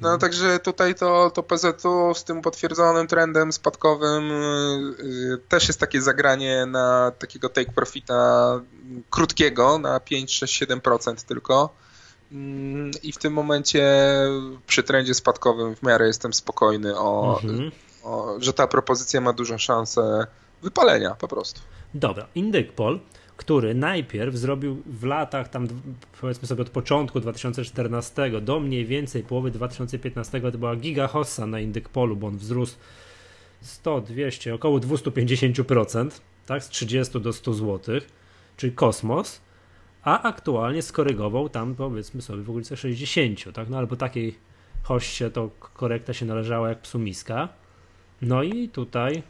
[0.00, 0.20] No mhm.
[0.20, 6.66] także tutaj to, to PZU z tym potwierdzonym trendem spadkowym yy, też jest takie zagranie
[6.66, 8.60] na takiego take profita
[9.10, 11.74] krótkiego na 5, 6, 7% tylko.
[12.32, 12.38] Yy,
[13.02, 13.86] I w tym momencie
[14.66, 17.70] przy trendzie spadkowym w miarę jestem spokojny o, mhm.
[18.02, 20.26] o że ta propozycja ma dużą szansę
[20.62, 21.60] wypalenia po prostu.
[21.94, 23.00] Dobra, Indykpol
[23.38, 25.68] który najpierw zrobił w latach tam
[26.20, 31.60] powiedzmy sobie od początku 2014 do mniej więcej połowy 2015 to była giga hossa na
[31.60, 32.76] Indykpolu, bo on wzrósł
[33.60, 36.10] 100, 200, około 250%,
[36.46, 38.00] tak, z 30 do 100 zł,
[38.56, 39.40] czyli kosmos,
[40.02, 44.34] a aktualnie skorygował tam powiedzmy sobie w okolicy 60, tak, no albo takiej
[44.82, 47.48] hoście to korekta się należała jak psumiska.
[48.22, 49.22] No i tutaj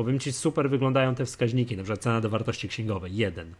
[0.00, 3.54] Powiem ci, super wyglądają te wskaźniki, na przykład cena do wartości księgowej, 1.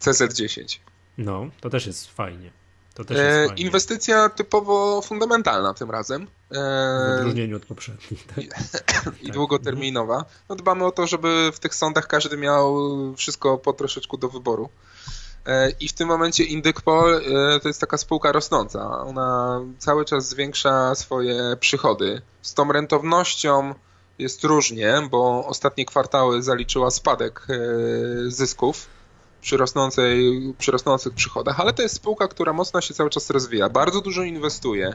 [0.00, 0.78] CZ10.
[1.18, 2.50] No, to też jest fajnie.
[2.94, 3.62] To też jest e, fajnie.
[3.62, 6.26] Inwestycja typowo fundamentalna tym razem.
[6.50, 8.26] E, w odróżnieniu od poprzednich.
[8.26, 8.38] Tak?
[8.38, 9.14] I, tak.
[9.32, 10.24] długoterminowa.
[10.48, 12.76] No, dbamy o to, żeby w tych sądach każdy miał
[13.16, 14.68] wszystko po troszeczku do wyboru.
[15.46, 19.00] E, I w tym momencie Indykpol e, to jest taka spółka rosnąca.
[19.00, 22.22] Ona cały czas zwiększa swoje przychody.
[22.42, 23.74] Z tą rentownością
[24.18, 27.56] jest różnie, bo ostatnie kwartały zaliczyła spadek e,
[28.30, 28.86] zysków
[29.40, 33.68] przy, rosnącej, przy rosnących przychodach, ale to jest spółka, która mocno się cały czas rozwija,
[33.68, 34.94] bardzo dużo inwestuje.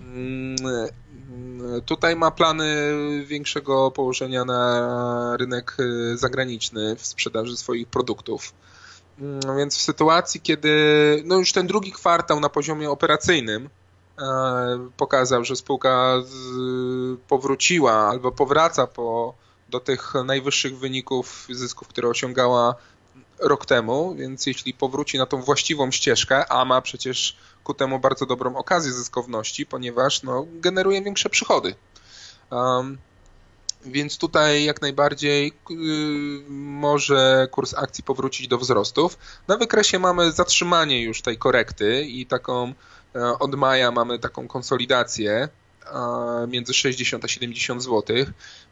[0.00, 0.56] Mm,
[1.86, 2.66] tutaj ma plany
[3.26, 8.52] większego położenia na rynek e, zagraniczny w sprzedaży swoich produktów.
[9.20, 10.72] Mm, więc w sytuacji, kiedy
[11.24, 13.85] no już ten drugi kwartał na poziomie operacyjnym E,
[14.96, 16.14] pokazał, że spółka
[17.28, 19.34] powróciła albo powraca po,
[19.68, 22.74] do tych najwyższych wyników zysków, które osiągała
[23.38, 28.26] rok temu, więc jeśli powróci na tą właściwą ścieżkę, a ma przecież ku temu bardzo
[28.26, 31.74] dobrą okazję zyskowności, ponieważ no, generuje większe przychody.
[32.50, 32.98] Um,
[33.84, 35.76] więc tutaj jak najbardziej yy,
[36.50, 39.18] może kurs akcji powrócić do wzrostów.
[39.48, 42.95] Na wykresie mamy zatrzymanie już tej korekty i taką E,
[43.38, 45.48] od maja mamy taką konsolidację
[46.48, 48.16] między 60 a 70 zł.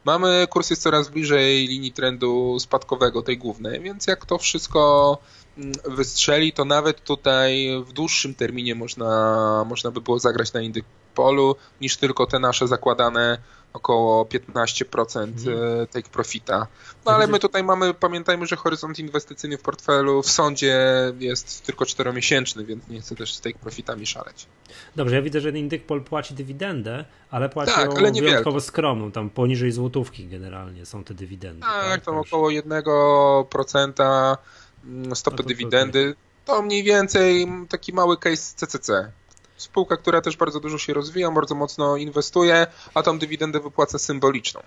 [0.05, 5.17] Mamy kurs jest coraz bliżej linii trendu spadkowego, tej głównej, więc jak to wszystko
[5.57, 10.85] mm, wystrzeli, to nawet tutaj w dłuższym terminie można, można by było zagrać na indyk
[11.15, 13.37] polu niż tylko te nasze zakładane
[13.75, 15.87] około 15% mhm.
[15.87, 16.67] take profita.
[17.05, 20.77] No ale my tutaj mamy, pamiętajmy, że horyzont inwestycyjny w portfelu w sądzie
[21.19, 24.47] jest tylko czteromiesięczny, więc nie chcę też z take profitami szaleć.
[24.95, 29.71] Dobrze, ja widzę, że Indykpol płaci dywidendę, ale płaci tak, ale wyjątkowo skromną, tam poniżej
[29.71, 31.61] złotówki generalnie są te dywidendy.
[31.61, 32.05] Tak, tak?
[32.05, 34.37] tam około 1%
[34.85, 36.15] mm, stopy no dywidendy.
[36.45, 39.11] To mniej więcej taki mały case CCC
[39.57, 44.61] spółka, która też bardzo dużo się rozwija, bardzo mocno inwestuje, a tą dywidendę wypłaca symboliczną.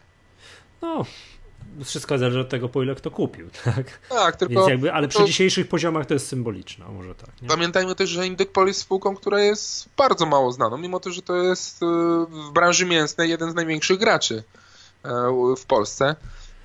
[0.82, 1.04] No,
[1.84, 3.98] wszystko zależy od tego, po ile kto kupił, tak?
[4.08, 4.70] Tak, tylko...
[4.70, 5.24] Jakby, ale przy to...
[5.24, 7.42] dzisiejszych poziomach to jest symboliczna, może tak.
[7.42, 7.48] Nie?
[7.48, 11.36] Pamiętajmy też, że Indykpol jest spółką, która jest bardzo mało znaną, mimo to, że to
[11.36, 11.86] jest y,
[12.26, 14.42] w branży mięsnej jeden z największych graczy
[15.04, 15.10] e,
[15.56, 16.16] w Polsce.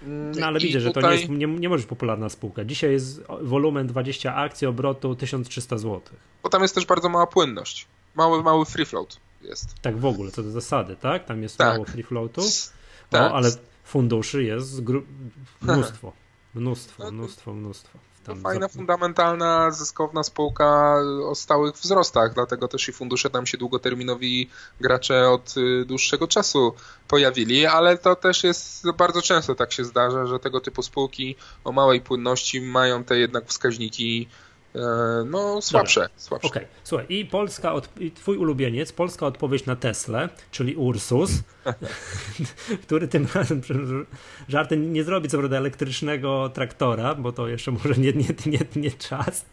[0.07, 0.93] No ale I widzę, tutaj...
[0.93, 2.65] że to nie, jest, nie, nie może być popularna spółka.
[2.65, 6.01] Dzisiaj jest wolumen 20 akcji, obrotu 1300 zł.
[6.43, 9.75] Bo tam jest też bardzo mała płynność mały, mały free float jest.
[9.81, 11.25] Tak w ogóle, co do zasady, tak?
[11.25, 11.73] Tam jest tak.
[11.73, 12.41] mało free floatu,
[13.09, 13.31] tak.
[13.31, 13.51] ale
[13.83, 14.81] funduszy jest
[15.61, 16.13] mnóstwo,
[16.55, 17.99] mnóstwo, mnóstwo, mnóstwo.
[18.23, 20.95] To fajna, fundamentalna, zyskowna spółka
[21.25, 24.49] o stałych wzrostach, dlatego też i fundusze tam się długoterminowi
[24.81, 26.73] gracze od y, dłuższego czasu
[27.07, 31.71] pojawili, ale to też jest bardzo często tak się zdarza, że tego typu spółki o
[31.71, 34.27] małej płynności mają te jednak wskaźniki
[35.25, 36.09] no słabsze.
[36.15, 36.47] słabsze.
[36.47, 36.75] Okej, okay.
[36.83, 41.31] słuchaj, i Polska, od, i twój ulubieniec, polska odpowiedź na Tesla, czyli Ursus,
[42.85, 43.61] który tym razem,
[44.47, 48.91] żarty nie zrobi co prawda elektrycznego traktora, bo to jeszcze może nie, nie, nie, nie
[48.91, 49.45] czas,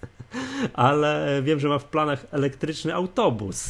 [0.72, 3.64] ale wiem, że ma w planach elektryczny autobus.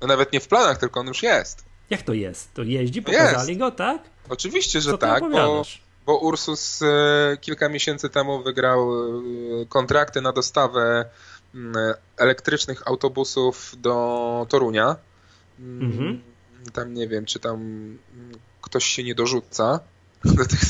[0.00, 1.64] No nawet nie w planach, tylko on już jest.
[1.90, 2.54] Jak to jest?
[2.54, 3.60] To jeździ, pokazali jest.
[3.60, 4.02] go, tak?
[4.28, 5.64] Oczywiście, że co tak, bo
[6.10, 11.04] bo Ursus e, kilka miesięcy temu wygrał e, kontrakty na dostawę
[12.16, 14.96] elektrycznych autobusów do Torunia.
[15.58, 16.22] Mhm.
[16.72, 17.58] Tam nie wiem, czy tam
[18.62, 19.80] ktoś się nie dorzuca
[20.38, 20.60] do tych,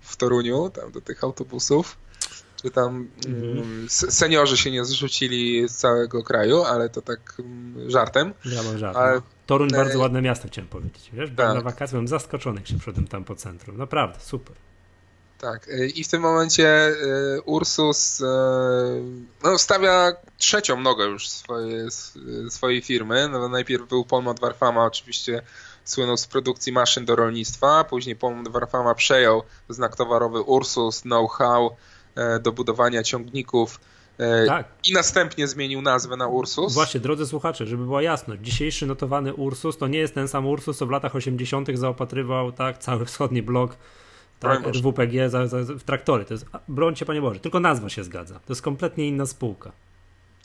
[0.00, 1.96] w Toruniu, tam do tych autobusów.
[2.62, 3.86] Czy tam mhm.
[3.88, 7.36] seniorzy się nie zrzucili z całego kraju, ale to tak
[7.86, 8.34] żartem.
[8.44, 8.96] Ja mam żart.
[8.96, 9.14] Ale...
[9.14, 9.22] No.
[9.46, 11.10] Toruń bardzo ładne miasto, chciałem powiedzieć.
[11.12, 11.54] Wiesz, tak.
[11.54, 13.76] na wakacjach, byłem zaskoczony, jak się przyszedłem tam po centrum.
[13.76, 14.56] Naprawdę, super.
[15.38, 16.94] Tak, i w tym momencie
[17.44, 18.22] Ursus
[19.42, 21.90] no, stawia trzecią nogę już swoje,
[22.50, 23.28] swojej firmy.
[23.28, 25.42] No, najpierw był Polmot Warfama, oczywiście
[25.84, 31.76] słynął z produkcji maszyn do rolnictwa, później Polmot Warfama przejął znak towarowy Ursus, know-how
[32.40, 33.80] do budowania ciągników
[34.46, 34.68] tak.
[34.84, 36.74] I następnie zmienił nazwę na Ursus.
[36.74, 40.78] Właśnie, drodzy słuchacze, żeby była jasność, dzisiejszy notowany Ursus to nie jest ten sam Ursus,
[40.78, 41.68] co w latach 80.
[41.74, 43.76] zaopatrywał tak cały wschodni blok
[44.40, 46.24] tak, RWPG za, za, w traktory.
[46.24, 48.34] To jest, brońcie Panie Boże, tylko nazwa się zgadza.
[48.34, 49.72] To jest kompletnie inna spółka.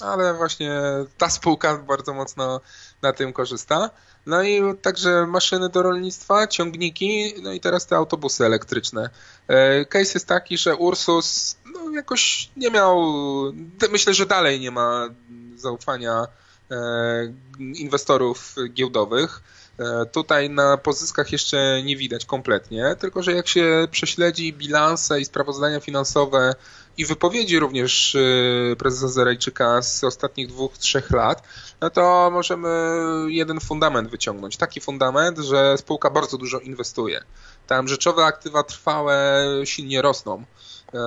[0.02, 0.82] Ale właśnie
[1.18, 2.62] ta spółka bardzo mocno
[3.02, 3.90] na tym korzysta.
[4.26, 9.10] No i także maszyny do rolnictwa, ciągniki, no i teraz te autobusy elektryczne.
[9.48, 13.02] E, case jest taki, że Ursus no, jakoś nie miał,
[13.92, 15.10] myślę, że dalej nie ma
[15.56, 16.28] zaufania
[16.72, 16.78] e,
[17.60, 19.42] inwestorów giełdowych.
[19.80, 25.26] E, tutaj na pozyskach jeszcze nie widać kompletnie, tylko że jak się prześledzi bilanse i
[25.26, 26.56] sprawozdania finansowe
[26.98, 28.18] i wypowiedzi również
[28.78, 31.44] prezesa Zerajczyka z ostatnich dwóch, trzech lat,
[31.82, 32.70] no to możemy
[33.28, 34.58] jeden fundament wyciągnąć.
[34.58, 37.24] Taki fundament, że spółka bardzo dużo inwestuje.
[37.68, 40.46] Tam rzeczowe aktywa trwałe silnie rosną.
[40.94, 41.00] E,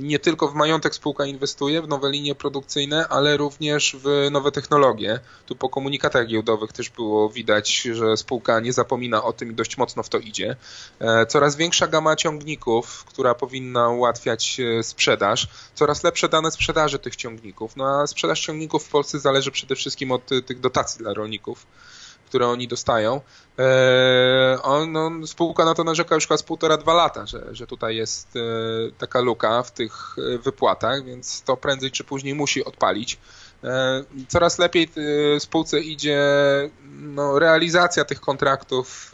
[0.00, 5.20] nie tylko w majątek spółka inwestuje, w nowe linie produkcyjne, ale również w nowe technologie.
[5.46, 9.78] Tu po komunikatach giełdowych też było widać, że spółka nie zapomina o tym i dość
[9.78, 10.56] mocno w to idzie.
[11.00, 17.16] E, coraz większa gama ciągników, która powinna ułatwiać e, sprzedaż, coraz lepsze dane sprzedaży tych
[17.16, 17.76] ciągników.
[17.76, 21.66] No a sprzedaż ciągników w Polsce zależy przede wszystkim od tych dotacji dla rolników
[22.28, 23.20] które oni dostają.
[23.58, 27.66] E, on, on, spółka na to narzeka już chyba z półtora, dwa lata, że, że
[27.66, 28.40] tutaj jest e,
[28.98, 33.18] taka luka w tych e, wypłatach, więc to prędzej czy później musi odpalić.
[34.28, 34.88] Coraz lepiej
[35.38, 36.20] spółce idzie
[36.90, 39.12] no, realizacja tych kontraktów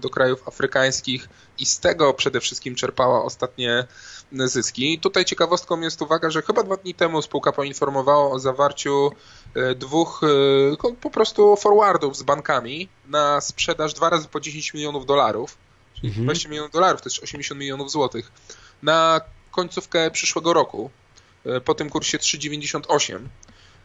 [0.00, 1.28] do krajów afrykańskich
[1.58, 3.86] i z tego przede wszystkim czerpała ostatnie
[4.32, 4.98] zyski.
[4.98, 9.10] Tutaj ciekawostką jest uwaga, że chyba dwa dni temu spółka poinformowała o zawarciu
[9.54, 10.20] e, dwóch
[10.82, 15.56] e, po prostu forwardów z bankami na sprzedaż dwa razy po 10 milionów dolarów.
[15.94, 16.24] Czyli mhm.
[16.24, 18.32] 20 milionów dolarów to jest 80 milionów złotych.
[18.82, 20.90] Na końcówkę przyszłego roku
[21.46, 23.18] e, po tym kursie 3,98.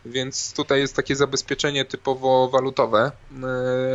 [0.06, 3.12] Więc tutaj jest takie zabezpieczenie typowo walutowe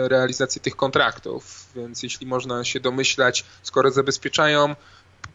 [0.09, 1.66] realizacji tych kontraktów.
[1.76, 4.74] Więc jeśli można się domyślać, skoro zabezpieczają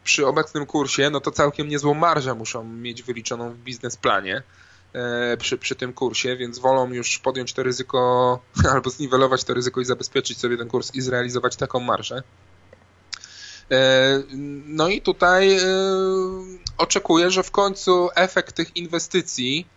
[0.03, 4.43] przy obecnym kursie, no to całkiem niezłą marżę muszą mieć wyliczoną w biznesplanie
[4.93, 8.39] e, przy, przy tym kursie, więc wolą już podjąć to ryzyko
[8.73, 12.23] albo zniwelować to ryzyko i zabezpieczyć sobie ten kurs i zrealizować taką marżę.
[13.71, 14.23] E,
[14.65, 15.61] no i tutaj e,
[16.77, 19.67] oczekuję, że w końcu efekt tych inwestycji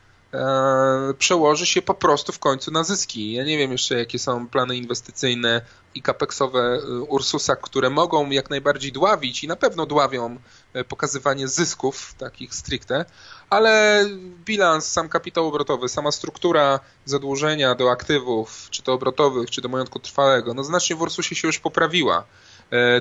[1.18, 3.33] przełoży się po prostu w końcu na zyski.
[3.33, 5.62] Ja nie wiem jeszcze, jakie są plany inwestycyjne
[5.95, 10.38] i capexowe y, Ursusa, które mogą jak najbardziej dławić i na pewno dławią
[10.77, 13.05] y, pokazywanie zysków takich stricte,
[13.51, 14.05] ale
[14.45, 19.99] bilans, sam kapitał obrotowy, sama struktura zadłużenia do aktywów, czy to obrotowych, czy do majątku
[19.99, 22.25] trwałego, no znacznie w Ursusie się już poprawiła.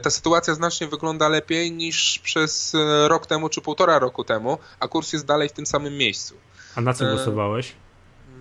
[0.01, 2.73] Ta sytuacja znacznie wygląda lepiej niż przez
[3.07, 6.35] rok temu czy półtora roku temu, a kurs jest dalej w tym samym miejscu.
[6.75, 7.75] A na co głosowałeś?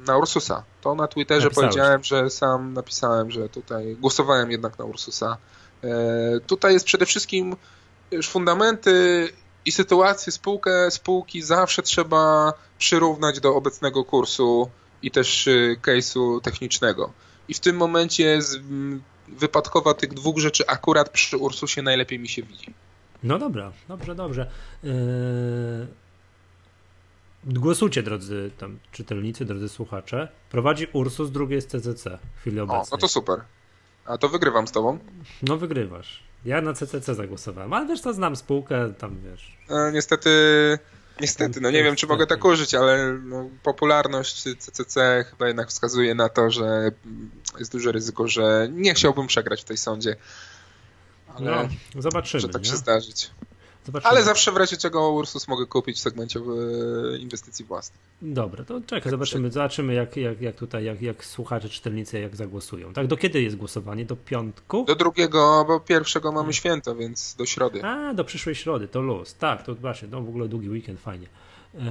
[0.06, 0.64] na Ursusa.
[0.80, 1.68] To na Twitterze Napisałeś.
[1.68, 5.36] powiedziałem, że sam napisałem, że tutaj głosowałem jednak na Ursusa.
[5.84, 7.56] E, tutaj jest przede wszystkim
[8.10, 9.28] już fundamenty
[9.64, 14.70] i sytuację spółkę, spółki zawsze trzeba przyrównać do obecnego kursu
[15.02, 17.12] i też y, case'u technicznego.
[17.48, 18.58] I w tym momencie z,
[19.28, 22.74] wypadkowa tych dwóch rzeczy akurat przy Ursusie najlepiej mi się widzi.
[23.22, 24.50] No dobra, dobrze, dobrze.
[24.82, 24.90] Yy
[27.44, 30.28] Głosujcie, drodzy tam czytelnicy, drodzy słuchacze.
[30.50, 32.82] Prowadzi Ursus, drugie jest CCC w chwili obecnej.
[32.82, 33.40] O, no to super.
[34.04, 34.98] A to wygrywam z tobą?
[35.42, 36.22] No wygrywasz.
[36.44, 39.56] Ja na CCC zagłosowałem, ale wiesz co, znam spółkę, tam wiesz.
[39.68, 40.30] E, niestety,
[41.20, 46.14] niestety, no nie wiem, czy mogę tak użyć, ale no, popularność CCC chyba jednak wskazuje
[46.14, 46.90] na to, że
[47.58, 50.16] jest duże ryzyko, że nie chciałbym przegrać w tej sądzie.
[51.34, 52.40] Ale no, zobaczymy.
[52.40, 52.70] Że tak nie?
[52.70, 53.30] się zdarzyć.
[53.86, 54.10] Zobaczymy.
[54.10, 58.00] Ale zawsze w razie czego Ursus mogę kupić w segmencie e, inwestycji własnych.
[58.22, 62.36] Dobra, to czekaj, tak zobaczymy, zobaczymy jak, jak, jak tutaj, jak, jak słuchacze, czytelnicy jak
[62.36, 62.92] zagłosują.
[62.92, 64.04] Tak, do kiedy jest głosowanie?
[64.04, 64.84] Do piątku?
[64.84, 67.84] Do drugiego, bo pierwszego mamy święto, więc do środy.
[67.84, 69.34] A, do przyszłej środy, to luz.
[69.34, 71.26] Tak, to właśnie, no w ogóle długi weekend, fajnie.
[71.74, 71.82] Eee,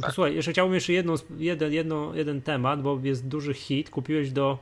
[0.00, 0.06] tak.
[0.06, 3.90] Posłuchaj, jeszcze chciałbym jeszcze jedną, jeden, jedno, jeden temat, bo jest duży hit.
[3.90, 4.58] Kupiłeś do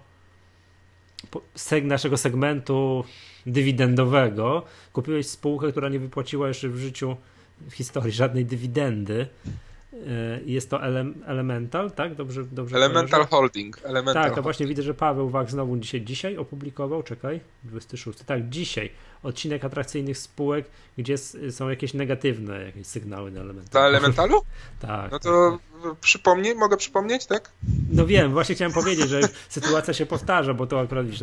[1.83, 3.05] naszego segmentu
[3.47, 7.17] dywidendowego, kupiłeś spółkę, która nie wypłaciła jeszcze w życiu
[7.61, 9.27] w historii żadnej dywidendy.
[10.07, 12.15] E, jest to ele Elemental, tak?
[12.15, 13.29] Dobrze, dobrze Elemental kojarzę?
[13.31, 13.81] Holding.
[13.85, 18.49] Elemental tak, to właśnie widzę, że Paweł Wach znowu dzisiaj, dzisiaj opublikował, czekaj, 26, tak,
[18.49, 18.91] dzisiaj
[19.25, 20.65] odcinek atrakcyjnych spółek,
[20.99, 21.19] gdzie
[21.51, 23.71] są jakieś negatywne jakieś sygnały na elementalu.
[23.71, 24.43] Dla elementalu?
[24.81, 25.13] tak.
[25.13, 25.97] No to tak.
[26.01, 27.51] przypomnij, mogę przypomnieć, tak?
[27.93, 31.21] No wiem, właśnie chciałem powiedzieć, że sytuacja się powtarza, bo to akurat widzisz,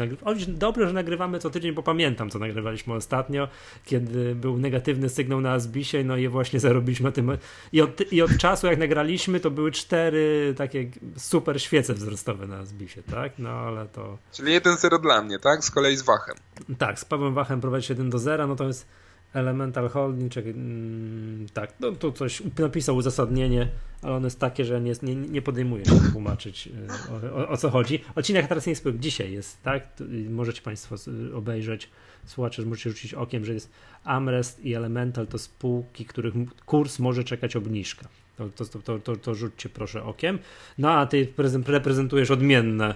[0.47, 3.47] dobrze, że nagrywamy co tydzień, bo pamiętam, co nagrywaliśmy ostatnio,
[3.85, 7.37] kiedy był negatywny sygnał na Asbisie, no i właśnie zarobiliśmy na tym.
[7.71, 12.57] I od, I od czasu, jak nagraliśmy, to były cztery takie super świece wzrostowe na
[12.57, 13.31] Asbisie, tak?
[13.37, 14.17] No ale to.
[14.31, 15.65] Czyli 1-0 dla mnie, tak?
[15.65, 16.35] Z kolei z Wachem.
[16.77, 18.87] Tak, z Pawłem Wachem prowadzić 1 do 0, natomiast
[19.33, 23.67] Elemental Holding, czekaj, mm, tak, no tu coś napisał uzasadnienie,
[24.01, 27.57] ale ono jest takie, że nie, nie, nie podejmuje się tłumaczyć y, o, o, o,
[27.57, 27.99] co chodzi.
[28.15, 29.83] Odcinek atrakcyjnych spółek dzisiaj jest, tak?
[30.29, 30.95] Możecie Państwo
[31.35, 31.89] obejrzeć,
[32.25, 33.71] słuchacze, możecie rzucić okiem, że jest
[34.03, 36.33] Amrest i Elemental to spółki, których
[36.65, 38.07] kurs może czekać obniżka.
[38.37, 40.39] To, to, to, to, to rzućcie proszę okiem.
[40.77, 41.27] No a ty
[41.67, 42.95] reprezentujesz odmienne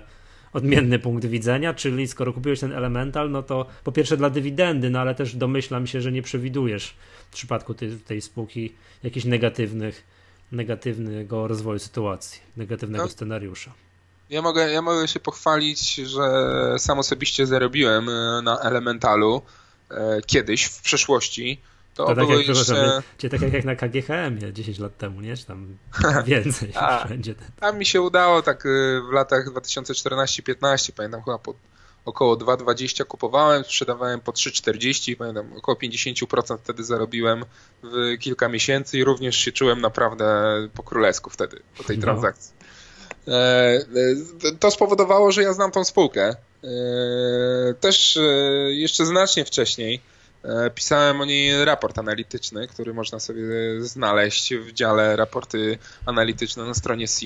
[0.56, 5.00] odmienny punkt widzenia, czyli skoro kupiłeś ten elemental, no to po pierwsze dla dywidendy, no
[5.00, 6.96] ale też domyślam się, że nie przewidujesz
[7.32, 10.04] w przypadku tej, tej spółki jakichś negatywnych,
[10.52, 13.10] negatywnego rozwoju sytuacji, negatywnego no.
[13.10, 13.72] scenariusza.
[14.30, 16.22] Ja mogę, ja mogę się pochwalić, że
[16.78, 19.42] sam osobiście zarobiłem e, na Elementalu
[19.92, 21.62] e, kiedyś w przeszłości
[21.96, 23.02] to, to tak jak, jeszcze...
[23.18, 25.38] Cię tak jak na KGHM 10 lat temu, nie?
[25.38, 25.78] Czy tam
[26.26, 27.36] więcej A, wszędzie.
[27.60, 31.54] Tam mi się udało tak y, w latach 2014-15, pamiętam chyba po
[32.06, 37.46] około 2,20 kupowałem, sprzedawałem po 3,40, pamiętam około 50% wtedy zarobiłem
[37.84, 40.26] w kilka miesięcy i również się czułem naprawdę
[40.74, 42.02] po królewsku wtedy, po tej no.
[42.04, 42.54] transakcji.
[43.28, 46.36] E, e, to spowodowało, że ja znam tą spółkę.
[46.64, 48.20] E, też
[48.70, 50.02] jeszcze znacznie wcześniej
[50.76, 53.44] pisałem o niej raport analityczny, który można sobie
[53.80, 57.26] znaleźć w dziale raporty analityczne na stronie C.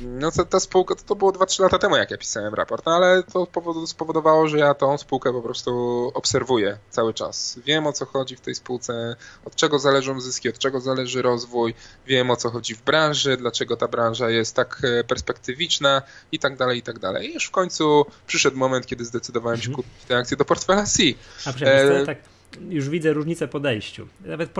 [0.00, 2.94] No to ta spółka, to, to było 2-3 lata temu, jak ja pisałem raport, no
[2.94, 3.46] ale to
[3.86, 5.70] spowodowało, że ja tą spółkę po prostu
[6.14, 7.58] obserwuję cały czas.
[7.64, 11.74] Wiem o co chodzi w tej spółce, od czego zależą zyski, od czego zależy rozwój,
[12.06, 16.56] wiem o co chodzi w branży, dlaczego ta branża jest tak e, perspektywiczna i tak
[16.56, 17.30] dalej, i tak dalej.
[17.30, 19.76] I już w końcu przyszedł moment, kiedy zdecydowałem się mhm.
[19.76, 21.02] kupić te akcje do portfela C.
[21.46, 22.35] A e, tak
[22.68, 24.06] już widzę różnicę podejściu.
[24.24, 24.50] Nawet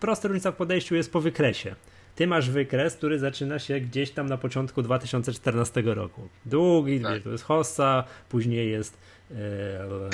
[0.00, 1.74] prosta różnica w podejściu jest po wykresie.
[2.16, 6.28] Ty masz wykres, który zaczyna się gdzieś tam na początku 2014 roku.
[6.46, 7.22] Długi, tak.
[7.22, 8.98] to jest hossa, później jest
[9.30, 9.36] e,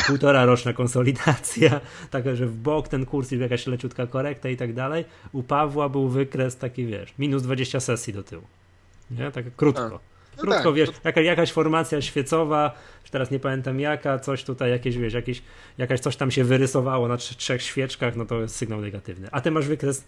[0.07, 4.73] półtora roczna konsolidacja, tak że w bok ten kurs i jakaś leciutka korekta i tak
[4.73, 5.05] dalej.
[5.33, 8.43] U Pawła był wykres taki, wiesz, minus 20 sesji do tyłu.
[9.11, 9.31] Nie?
[9.31, 9.89] Tak krótko.
[9.89, 10.75] No Krótko, tak.
[10.75, 12.75] wiesz, jaka, jakaś formacja świecowa,
[13.13, 15.43] teraz nie pamiętam jaka, coś tutaj, jakieś, wiesz, jakieś,
[15.79, 19.29] jakaś coś tam się wyrysowało na trzech świeczkach, no to jest sygnał negatywny.
[19.33, 20.05] A ty masz wykres,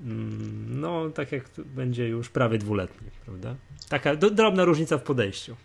[0.00, 3.54] mm, no tak jak będzie już prawie dwuletni, prawda?
[3.88, 5.56] Taka drobna różnica w podejściu.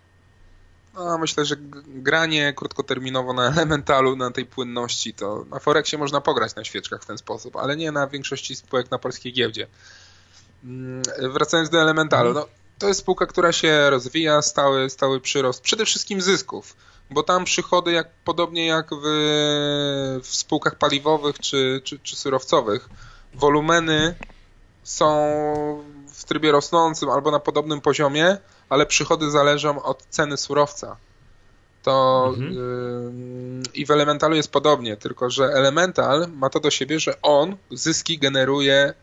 [0.96, 1.56] No, myślę, że
[1.88, 7.06] granie krótkoterminowo na elementalu, na tej płynności, to na Forexie można pograć na świeczkach w
[7.06, 9.68] ten sposób, ale nie na większości spółek na polskiej giełdzie.
[10.64, 11.02] Mm,
[11.34, 12.48] wracając do elementalu, mhm.
[12.48, 16.76] no, to jest spółka, która się rozwija, stały, stały przyrost przede wszystkim zysków,
[17.10, 22.90] bo tam przychody, jak, podobnie jak w, w spółkach paliwowych czy, czy, czy surowcowych,
[23.34, 24.16] wolumeny
[24.84, 25.14] są
[26.14, 28.38] w trybie rosnącym albo na podobnym poziomie,
[28.70, 30.98] ale przychody zależą od ceny surowca.
[31.84, 32.54] To mhm.
[32.54, 37.58] yy, i w Elementalu jest podobnie, tylko że Elemental ma to do siebie, że on
[37.72, 38.94] zyski generuje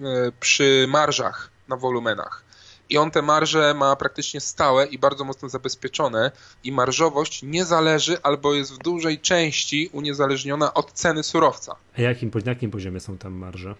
[0.00, 2.45] yy, przy marżach na wolumenach
[2.90, 6.30] i on te marże ma praktycznie stałe i bardzo mocno zabezpieczone
[6.64, 11.76] i marżowość nie zależy albo jest w dużej części uniezależniona od ceny surowca.
[11.98, 13.74] A jakim, na jakim poziomie są tam marże?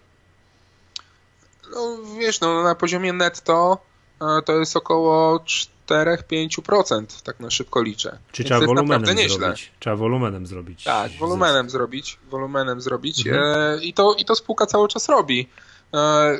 [1.71, 3.77] No wiesz, no, na poziomie netto
[4.21, 5.39] e, to jest około
[5.87, 8.17] 4-5%, tak na szybko liczę.
[8.31, 9.71] Czy trzeba wolumenem zrobić?
[9.79, 10.83] Trzeba wolumenem zrobić.
[10.83, 13.43] Tak, wolumenem zrobić, wolumenem zrobić mhm.
[13.43, 15.49] e, i, to, i to spółka cały czas robi.
[15.93, 16.37] E,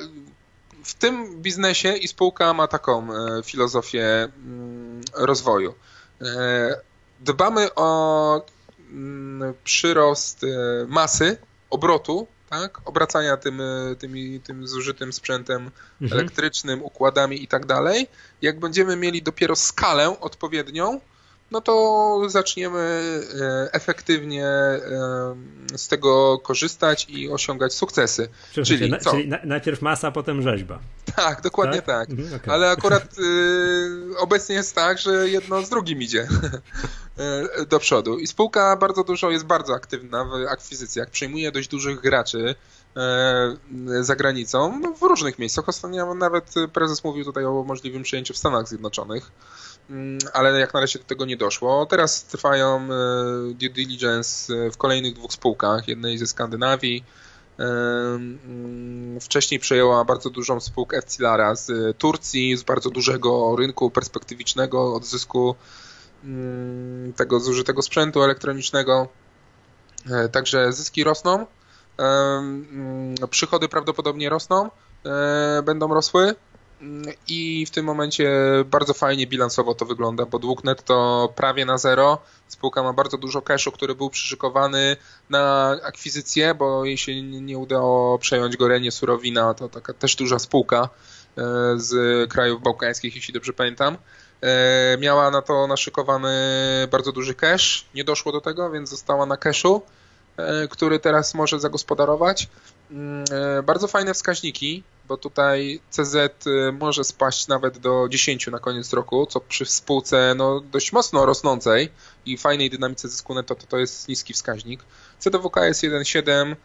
[0.88, 5.73] w tym biznesie i spółka ma taką e, filozofię mm, rozwoju.
[6.21, 6.82] E,
[7.19, 8.45] dbamy o
[8.91, 10.47] mm, przyrost e,
[10.88, 11.38] masy,
[11.69, 12.82] obrotu, tak?
[12.86, 13.62] obracania tym,
[14.00, 15.71] tym, tym zużytym sprzętem
[16.02, 16.19] mhm.
[16.19, 18.08] elektrycznym, układami i tak dalej.
[18.41, 21.00] Jak będziemy mieli dopiero skalę odpowiednią,
[21.52, 22.79] no to zaczniemy
[23.41, 24.79] e, efektywnie e,
[25.75, 28.29] z tego korzystać i osiągać sukcesy.
[28.52, 30.79] Czyli, na, czyli najpierw masa, potem rzeźba.
[31.15, 31.85] Tak, dokładnie tak.
[31.85, 32.10] tak.
[32.10, 32.54] Mhm, okay.
[32.54, 36.27] Ale akurat y, obecnie jest tak, że jedno z drugim idzie
[37.69, 38.19] do przodu.
[38.19, 41.10] I spółka bardzo dużo jest bardzo aktywna w akwizycjach.
[41.10, 42.56] Przejmuje dość dużych graczy.
[44.02, 45.69] Za granicą, no, w różnych miejscach.
[45.69, 49.31] Ostatnio nawet prezes mówił tutaj o możliwym przyjęciu w Stanach Zjednoczonych,
[49.89, 51.85] mm, ale jak na razie do tego nie doszło.
[51.85, 52.87] Teraz trwają
[53.54, 57.04] due diligence w kolejnych dwóch spółkach, jednej ze Skandynawii,
[57.58, 65.56] mm, Wcześniej przejęła bardzo dużą spółkę Ecilara z Turcji, z bardzo dużego rynku perspektywicznego odzysku
[66.23, 69.08] mm, tego zużytego sprzętu elektronicznego.
[70.12, 71.45] E, także zyski rosną,
[73.29, 74.69] przychody prawdopodobnie rosną,
[75.06, 76.35] e, będą rosły
[76.81, 78.31] mm, i w tym momencie
[78.65, 82.17] bardzo fajnie bilansowo to wygląda, bo dług netto prawie na zero.
[82.48, 84.98] Spółka ma bardzo dużo cashu, który był przyszykowany
[85.29, 90.89] na akwizycję, bo jej się nie udało przejąć Gorenie Surowina, to taka też duża spółka
[91.37, 91.41] e,
[91.75, 93.98] z krajów bałkańskich, jeśli dobrze pamiętam.
[95.00, 96.29] Miała na to naszykowany
[96.91, 99.81] bardzo duży cash, nie doszło do tego, więc została na cashu.
[100.38, 102.48] E, który teraz może zagospodarować.
[102.92, 108.60] Mm, e, bardzo fajne wskaźniki, bo tutaj CZ e, może spaść nawet do 10 na
[108.60, 111.90] koniec roku, co przy spółce no, dość mocno rosnącej
[112.25, 114.83] i fajnej dynamice zysku netto to, to jest niski wskaźnik.
[115.19, 116.56] CDWK jest 1,7,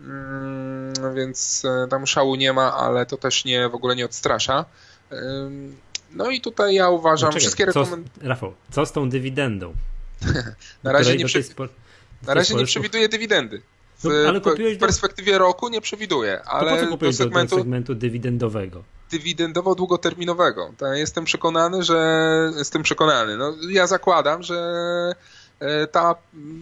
[0.00, 4.64] mm, więc tam szału nie ma, ale to też nie w ogóle nie odstrasza.
[6.12, 8.28] No i tutaj ja uważam, no wszystkie rekomendacje.
[8.28, 9.74] Rafał, co z tą dywidendą?
[10.84, 11.44] na razie nie przy...
[12.26, 13.62] Na razie nie przewiduje dywidendy.
[13.98, 17.24] W, no, ale kupiłeś w perspektywie roku nie przewiduje, ale to po co kupiłeś do
[17.24, 18.84] segmentu, do segmentu dywidendowego?
[19.10, 20.72] Dywidendowo-długoterminowego.
[20.94, 23.36] jestem przekonany, że jestem przekonany.
[23.36, 24.56] No, ja zakładam, że
[25.60, 26.14] e, ta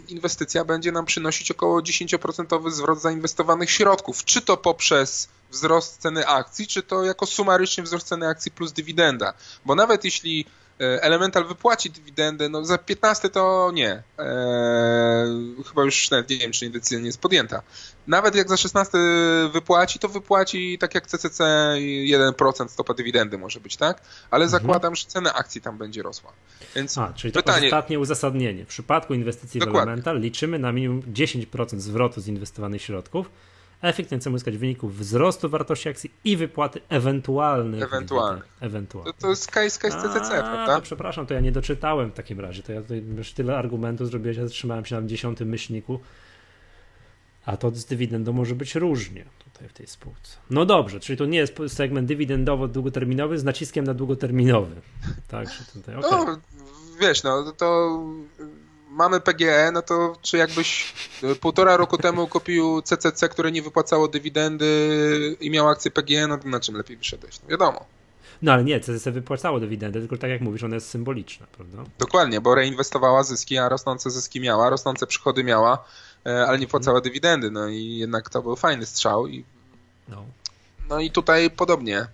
[0.09, 4.25] inwestycja będzie nam przynosić około 10% zwrot zainwestowanych środków.
[4.25, 9.35] Czy to poprzez wzrost ceny akcji, czy to jako sumaryczny wzrost ceny akcji plus dywidenda.
[9.65, 10.47] Bo nawet jeśli
[10.79, 14.03] Elemental wypłaci dywidendę, no za 15 to nie.
[14.19, 17.63] Eee, chyba już nawet nie wiem, czy decyzja nie jest podjęta.
[18.07, 18.99] Nawet jak za 16
[19.53, 21.45] wypłaci, to wypłaci tak jak CCC
[22.07, 24.03] 1% stopa dywidendy może być, tak?
[24.31, 24.63] Ale mhm.
[24.63, 26.33] zakładam, że cena akcji tam będzie rosła.
[26.75, 27.67] Więc A, czyli to pytanie...
[27.67, 28.65] ostatnie uzasadnienie.
[28.65, 29.81] W przypadku inwestycji Dokładnie.
[29.81, 33.31] w Elemental liczymy na minimum 10% zwrotu z inwestowanych środków,
[33.83, 37.83] efekt chcemy uzyskać wyników wzrostu wartości akcji i wypłaty ewentualnych.
[37.83, 38.49] Ewentualnych.
[38.61, 39.15] Ewentualnych.
[39.15, 40.77] To, to jest case, case CCC, A, prawda?
[40.77, 42.63] To przepraszam, to ja nie doczytałem w takim razie.
[42.63, 46.01] To ja tutaj już tyle argumentów zrobiłeś, ja zatrzymałem się na dziesiątym myślniku.
[47.47, 50.37] A to z dywidendą może być różnie tutaj w tej spółce.
[50.51, 54.75] No dobrze, czyli to nie jest segment dywidendowo-długoterminowy z naciskiem na długoterminowy.
[55.29, 56.11] Także tutaj, okay.
[56.11, 56.41] No,
[57.01, 58.01] wiesz, no to
[58.97, 64.09] mamy PGE, no to czy jakbyś e, półtora roku temu kupił CCC, które nie wypłacało
[64.09, 64.67] dywidendy
[65.41, 67.41] i miał akcję PGE, no to na czym lepiej wyszedłeś?
[67.43, 67.85] No wiadomo.
[68.43, 71.85] No ale nie, CCC wypłacało dywidendy, tylko tak jak mówisz, ona jest symboliczna, prawda?
[71.99, 75.85] Dokładnie, bo reinwestowała zyski, a rosnące zyski miała, rosnące przychody miała,
[76.27, 79.45] e, ale nie płacała dywidendy, no i jednak to był fajny strzał i
[80.09, 80.25] no,
[80.89, 82.07] no i tutaj podobnie.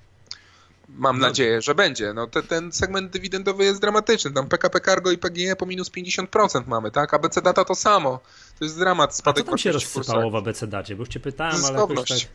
[0.89, 1.27] Mam no.
[1.27, 2.13] nadzieję, że będzie.
[2.13, 4.31] No, te, ten segment dywidendowy jest dramatyczny.
[4.31, 7.15] Tam PKP Cargo i PGE po minus 50% mamy, tak?
[7.15, 8.21] ABC Data to samo.
[8.59, 9.17] To jest dramat.
[9.17, 10.97] Spadek A co tam się rozsypało w ABC Dacie?
[10.97, 12.13] Bo już cię pytałem, Zyskowność.
[12.13, 12.29] ale tak...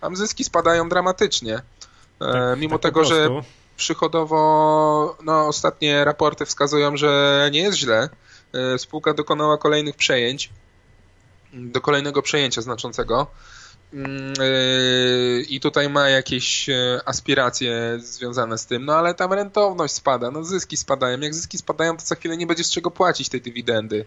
[0.00, 1.54] Tam zyski spadają dramatycznie.
[1.54, 1.62] E,
[2.32, 3.28] tak, mimo tak tego, że
[3.76, 8.08] przychodowo no, ostatnie raporty wskazują, że nie jest źle.
[8.52, 10.50] E, spółka dokonała kolejnych przejęć.
[11.52, 13.26] Do kolejnego przejęcia znaczącego.
[13.92, 19.94] Mm, yy, i tutaj ma jakieś e, aspiracje związane z tym, no ale tam rentowność
[19.94, 21.20] spada, no zyski spadają.
[21.20, 24.04] Jak zyski spadają, to za chwilę nie będzie z czego płacić tej dywidendy.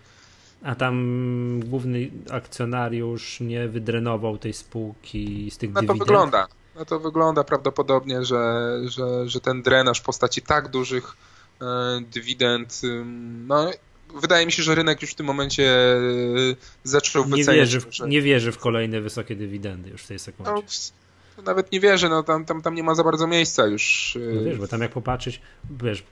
[0.63, 5.99] A tam główny akcjonariusz nie wydrenował tej spółki z tych no dywidend?
[5.99, 6.47] to wygląda.
[6.75, 11.15] No to wygląda prawdopodobnie, że, że, że ten drenaż w postaci tak dużych
[11.61, 11.65] e,
[12.11, 12.81] dywidend,
[13.47, 13.71] no
[14.15, 15.97] wydaje mi się, że rynek już w tym momencie e,
[16.83, 17.59] zaczął nie wyceniać.
[17.59, 18.07] Wierzy w, że...
[18.07, 20.51] Nie wierzy w kolejne wysokie dywidendy już w tej sekundzie.
[21.37, 24.15] No, nawet nie wierzy, no tam, tam, tam nie ma za bardzo miejsca już.
[24.15, 25.41] E, no wiesz, bo tam jak popatrzeć,
[25.83, 26.03] wiesz,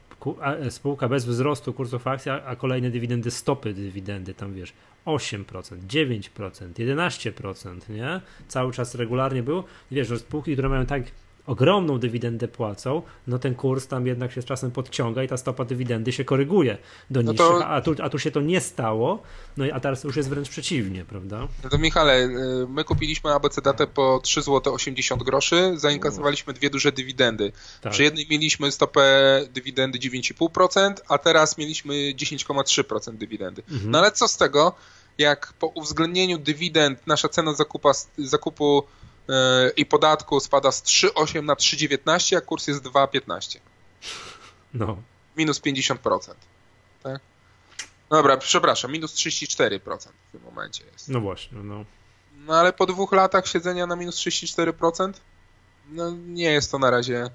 [0.70, 4.74] spółka bez wzrostu kursów akcji, a kolejne dywidendy, stopy dywidendy, tam wiesz,
[5.06, 5.44] 8%,
[5.88, 8.22] 9%, 11%, nie?
[8.48, 9.64] Cały czas regularnie był.
[9.92, 11.04] Wiesz, że spółki, które mają tak
[11.48, 15.66] ogromną dywidendę płacą, no ten kurs tam jednak się z czasem podciąga i ta stopa
[15.66, 16.78] dywidendy się koryguje
[17.10, 17.68] do no niższych, to...
[17.68, 19.24] a, tu, a tu się to nie stało,
[19.58, 21.48] no i a teraz już jest wręcz przeciwnie, prawda?
[21.64, 22.30] No to Michale, y,
[22.70, 27.52] my kupiliśmy ABC datę po 3 zł 80 groszy, zainkasowaliśmy dwie duże dywidendy.
[27.82, 27.94] Tak.
[27.94, 29.02] Przy jednej mieliśmy stopę
[29.54, 33.64] dywidendy 9,5%, a teraz mieliśmy 10,3% dywidendy.
[33.72, 33.92] Mhm.
[33.92, 34.76] No ale co z tego,
[35.18, 38.84] jak po uwzględnieniu dywidend nasza cena zakupa, zakupu
[39.78, 43.60] i podatku spada z 3,8 na 3,19, a kurs jest 2,15.
[44.74, 44.98] No.
[45.38, 46.34] Minus 50%.
[47.04, 47.22] Tak?
[48.10, 49.80] Dobra, przepraszam, minus 34%
[50.28, 51.10] w tym momencie jest.
[51.10, 51.86] No właśnie, no.
[52.46, 55.14] No ale po dwóch latach siedzenia na minus 34%,
[55.90, 57.30] no nie jest to na razie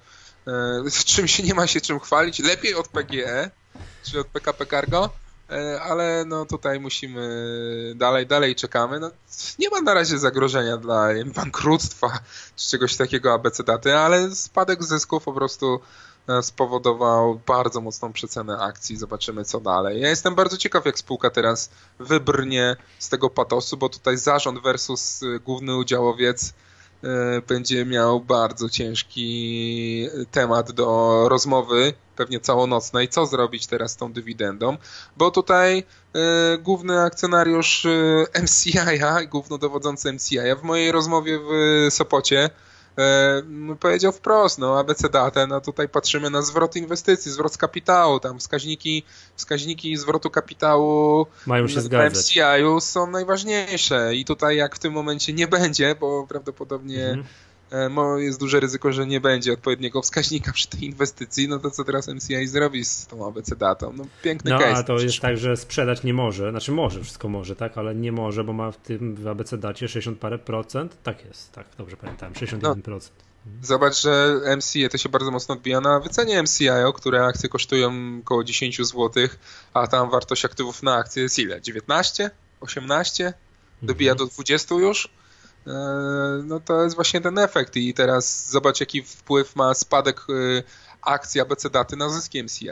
[0.46, 2.38] e, czym się nie ma się czym chwalić.
[2.38, 3.50] Lepiej od PGE,
[4.02, 5.10] czy od PKP Cargo,
[5.82, 9.00] ale no tutaj musimy dalej, dalej czekamy.
[9.00, 9.10] No,
[9.58, 12.18] nie ma na razie zagrożenia dla bankructwa
[12.56, 15.80] czy czegoś takiego ABC daty, ale spadek zysków po prostu
[16.28, 18.96] E, spowodował bardzo mocną przecenę akcji.
[18.96, 20.00] Zobaczymy, co dalej.
[20.00, 25.22] Ja jestem bardzo ciekaw, jak spółka teraz wybrnie z tego patosu, bo tutaj zarząd versus
[25.22, 26.52] e, główny udziałowiec e,
[27.48, 34.76] będzie miał bardzo ciężki temat do rozmowy, pewnie całonocnej, co zrobić teraz z tą dywidendą,
[35.16, 35.84] bo tutaj
[36.58, 37.86] główny akcjonariusz
[38.42, 38.72] MCI,
[39.28, 42.71] głównodowodzący MCI, w mojej rozmowie w Sopocie e,
[43.80, 48.38] powiedział wprost, no ABC datę, no tutaj patrzymy na zwrot inwestycji, zwrot z kapitału, tam
[48.38, 49.02] wskaźniki,
[49.36, 52.26] wskaźniki zwrotu kapitału mają się zgadzać.
[52.26, 57.51] MCI-u są najważniejsze i tutaj jak w tym momencie nie będzie, bo prawdopodobnie mhm E,
[58.18, 62.08] jest duże ryzyko, że nie będzie odpowiedniego wskaźnika przy tej inwestycji, no to co teraz
[62.08, 63.92] MCI zrobi z tą ABC datą?
[63.96, 64.76] No piękny no, case.
[64.76, 68.12] a to jest tak, że sprzedać nie może, znaczy może, wszystko może, tak, ale nie
[68.12, 71.96] może, bo ma w tym w ABC dacie 60 parę procent, tak jest, tak, dobrze
[71.96, 72.58] pamiętałem, 61%.
[72.62, 72.74] No.
[73.46, 73.64] Mhm.
[73.64, 77.92] Zobacz, że MCI to się bardzo mocno odbija na wycenie MCI, które akcje kosztują
[78.22, 79.10] około 10 zł,
[79.74, 81.60] a tam wartość aktywów na akcje jest ile?
[81.60, 82.30] 19?
[82.60, 83.32] 18?
[83.82, 84.28] Dobija mhm.
[84.28, 85.08] do 20 już?
[85.66, 85.72] E,
[86.44, 90.62] no to jest właśnie ten efekt i teraz zobacz jaki wpływ ma spadek e,
[91.02, 92.66] akcji ABC Daty na zyski MCI.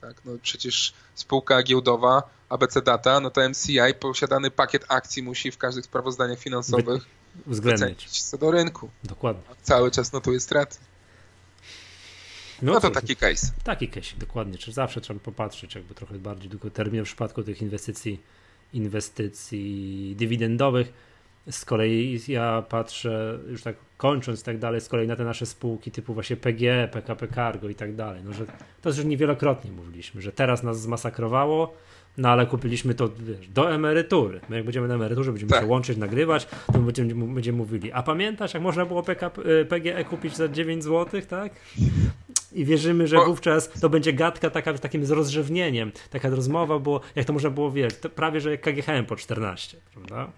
[0.00, 0.14] Tak?
[0.24, 5.84] No przecież spółka giełdowa ABC Data, no to MCI posiadany pakiet akcji musi w każdych
[5.84, 7.02] sprawozdaniach finansowych
[7.46, 8.90] uwzględnić co do rynku.
[9.04, 9.42] Dokładnie.
[9.62, 10.76] Cały czas notuje straty.
[12.62, 13.46] No, no to taki case.
[13.64, 14.58] Taki case, dokładnie.
[14.58, 18.20] Czy zawsze trzeba popatrzeć jakby trochę bardziej długoterminowo w przypadku tych inwestycji
[18.72, 20.92] inwestycji dywidendowych
[21.50, 25.46] z kolei ja patrzę, już tak kończąc i tak dalej, z kolei na te nasze
[25.46, 28.22] spółki typu właśnie PG, PKP Cargo i tak dalej.
[28.24, 28.46] No, że
[28.82, 31.74] to już niewielokrotnie mówiliśmy, że teraz nas zmasakrowało,
[32.18, 34.40] no ale kupiliśmy to wiesz, do emerytury.
[34.48, 35.60] My jak będziemy na emeryturze, będziemy tak.
[35.60, 40.36] się łączyć, nagrywać, to będziemy, będziemy mówili, a pamiętasz, jak można było PKP, PGE kupić
[40.36, 41.52] za 9 zł, tak?
[42.52, 45.92] I wierzymy, że wówczas to będzie gadka taka takim z rozrzewnieniem.
[46.10, 50.32] Taka rozmowa było, jak to można było, wiesz, prawie że jak KGHM po 14, prawda?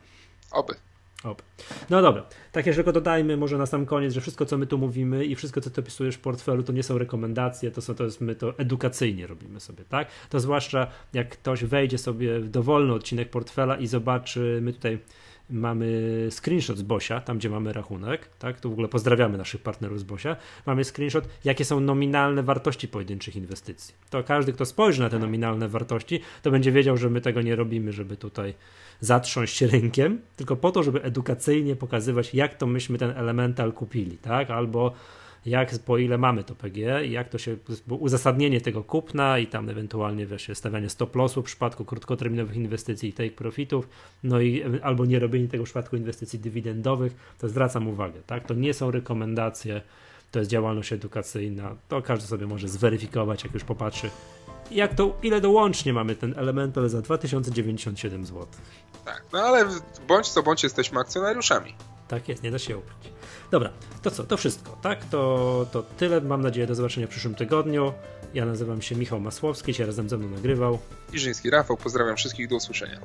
[0.51, 0.75] Oby.
[1.25, 1.43] Op.
[1.91, 4.79] No dobra, tak jeszcze tylko dodajmy może na sam koniec, że wszystko co my tu
[4.79, 8.05] mówimy i wszystko co ty opisujesz w portfelu to nie są rekomendacje, to są to
[8.05, 10.09] jest my to edukacyjnie robimy sobie, tak?
[10.31, 14.99] To zwłaszcza jak ktoś wejdzie sobie w dowolny odcinek portfela i zobaczy, my tutaj
[15.51, 18.61] mamy screenshot z Bosia, tam gdzie mamy rachunek, tak?
[18.61, 20.37] Tu w ogóle pozdrawiamy naszych partnerów z Bosia.
[20.67, 23.95] Mamy screenshot, jakie są nominalne wartości pojedynczych inwestycji.
[24.11, 27.57] To każdy, kto spojrzy na te nominalne wartości, to będzie wiedział, że my tego nie
[27.57, 28.55] robimy, żeby tutaj
[29.01, 34.51] zatrząść rynkiem, tylko po to, żeby edukacyjnie pokazywać, jak to myśmy ten elemental kupili, tak?
[34.51, 34.93] Albo
[35.47, 37.57] jak, po ile mamy to PGE i jak to się,
[37.89, 43.13] uzasadnienie tego kupna i tam ewentualnie wiesz, stawianie stop lossu w przypadku krótkoterminowych inwestycji i
[43.13, 43.89] take profitów,
[44.23, 48.47] no i albo nie robienie tego w przypadku inwestycji dywidendowych, to zwracam uwagę, tak?
[48.47, 49.81] To nie są rekomendacje,
[50.31, 54.11] to jest działalność edukacyjna, to każdy sobie może zweryfikować, jak już popatrzy,
[54.71, 58.47] jak to, ile dołącznie mamy ten Elemental za 2097 zł.
[59.05, 59.65] Tak, no ale
[60.09, 61.75] bądź co bądź jesteśmy akcjonariuszami.
[62.09, 63.18] Tak jest, nie da się ukryć.
[63.51, 63.71] Dobra,
[64.03, 65.05] to co, to wszystko, tak?
[65.05, 67.93] To, to tyle, mam nadzieję do zobaczenia w przyszłym tygodniu.
[68.35, 70.79] Ja nazywam się Michał Masłowski, się razem ze mną nagrywał.
[71.13, 73.01] Iżyński Rafał, pozdrawiam wszystkich, do usłyszenia.